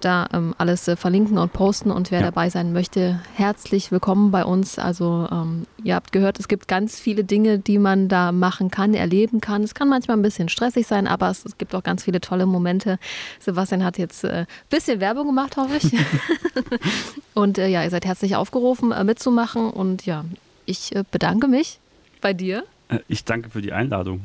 da 0.00 0.28
ähm, 0.34 0.54
alles 0.58 0.86
äh, 0.88 0.96
verlinken 0.96 1.38
und 1.38 1.54
posten. 1.54 1.90
Und 1.90 2.10
wer 2.10 2.20
ja. 2.20 2.26
dabei 2.26 2.50
sein 2.50 2.74
möchte, 2.74 3.18
herzlich 3.32 3.90
willkommen 3.90 4.30
bei 4.30 4.44
uns. 4.44 4.78
Also, 4.78 5.26
ähm, 5.32 5.66
ihr 5.82 5.94
habt 5.94 6.12
gehört, 6.12 6.38
es 6.38 6.48
gibt 6.48 6.68
ganz 6.68 7.00
viele 7.00 7.24
Dinge, 7.24 7.58
die 7.58 7.78
man 7.78 8.08
da 8.08 8.30
machen 8.30 8.70
kann, 8.70 8.92
erleben 8.92 9.40
kann. 9.40 9.62
Es 9.62 9.74
kann 9.74 9.88
manchmal 9.88 10.18
ein 10.18 10.22
bisschen 10.22 10.50
stressig 10.50 10.86
sein, 10.86 11.06
aber 11.06 11.30
es, 11.30 11.46
es 11.46 11.56
gibt 11.56 11.74
auch 11.74 11.82
ganz 11.82 12.04
viele 12.04 12.20
tolle 12.20 12.44
Momente. 12.44 12.98
Sebastian 13.40 13.82
hat 13.82 13.96
jetzt 13.96 14.22
ein 14.26 14.42
äh, 14.42 14.46
bisschen 14.68 15.00
Werbung 15.00 15.28
gemacht, 15.28 15.56
hoffe 15.56 15.78
ich. 15.78 15.92
und 17.34 17.56
äh, 17.56 17.68
ja, 17.68 17.82
ihr 17.82 17.90
seid 17.90 18.04
herzlich 18.04 18.36
aufgerufen, 18.36 18.92
äh, 18.92 19.02
mitzumachen. 19.02 19.70
Und 19.70 20.04
ja, 20.04 20.26
ich 20.66 20.94
äh, 20.94 21.04
bedanke 21.10 21.48
mich 21.48 21.78
bei 22.20 22.34
dir. 22.34 22.64
Äh, 22.88 22.98
ich 23.08 23.24
danke 23.24 23.50
für 23.50 23.62
die 23.62 23.72
Einladung. 23.72 24.20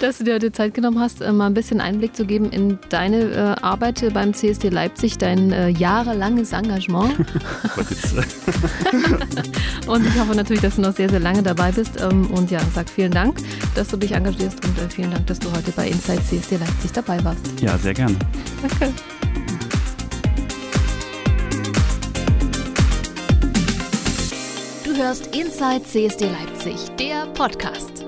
Dass 0.00 0.18
du 0.18 0.24
dir 0.24 0.34
heute 0.34 0.52
Zeit 0.52 0.74
genommen 0.74 1.00
hast, 1.00 1.20
äh, 1.20 1.32
mal 1.32 1.46
ein 1.46 1.54
bisschen 1.54 1.80
Einblick 1.80 2.14
zu 2.14 2.26
geben 2.26 2.50
in 2.50 2.78
deine 2.88 3.32
äh, 3.32 3.62
Arbeit 3.62 4.12
beim 4.12 4.34
CSD 4.34 4.68
Leipzig, 4.68 5.18
dein 5.18 5.76
jahrelanges 5.76 6.52
Engagement. 6.52 7.18
und 9.86 10.06
ich 10.06 10.18
hoffe 10.18 10.34
natürlich, 10.34 10.62
dass 10.62 10.76
du 10.76 10.82
noch 10.82 10.94
sehr, 10.94 11.08
sehr 11.08 11.20
lange 11.20 11.42
dabei 11.42 11.72
bist. 11.72 12.00
Ähm, 12.00 12.30
und 12.30 12.50
ja, 12.50 12.60
sag 12.74 12.88
vielen 12.88 13.12
Dank, 13.12 13.38
dass 13.74 13.88
du 13.88 13.96
dich 13.96 14.12
engagierst 14.12 14.64
und 14.64 14.92
vielen 14.92 15.10
Dank, 15.10 15.26
dass 15.26 15.38
du 15.38 15.50
heute 15.50 15.70
bei 15.72 15.88
Inside 15.88 16.22
CSD 16.22 16.56
Leipzig 16.56 16.92
dabei 16.92 17.22
warst. 17.24 17.60
Ja, 17.60 17.76
sehr 17.78 17.94
gerne. 17.94 18.16
Danke. 18.62 18.92
Du 24.96 25.02
hörst 25.02 25.36
Inside 25.36 25.82
CSD 25.82 26.24
Leipzig, 26.24 26.88
der 26.98 27.26
Podcast. 27.34 28.06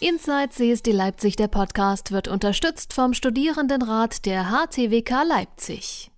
Inside 0.00 0.48
CSD 0.50 0.90
Leipzig, 0.90 1.36
der 1.36 1.46
Podcast, 1.46 2.10
wird 2.10 2.26
unterstützt 2.26 2.92
vom 2.92 3.14
Studierendenrat 3.14 4.26
der 4.26 4.50
HTWK 4.50 5.22
Leipzig. 5.22 6.11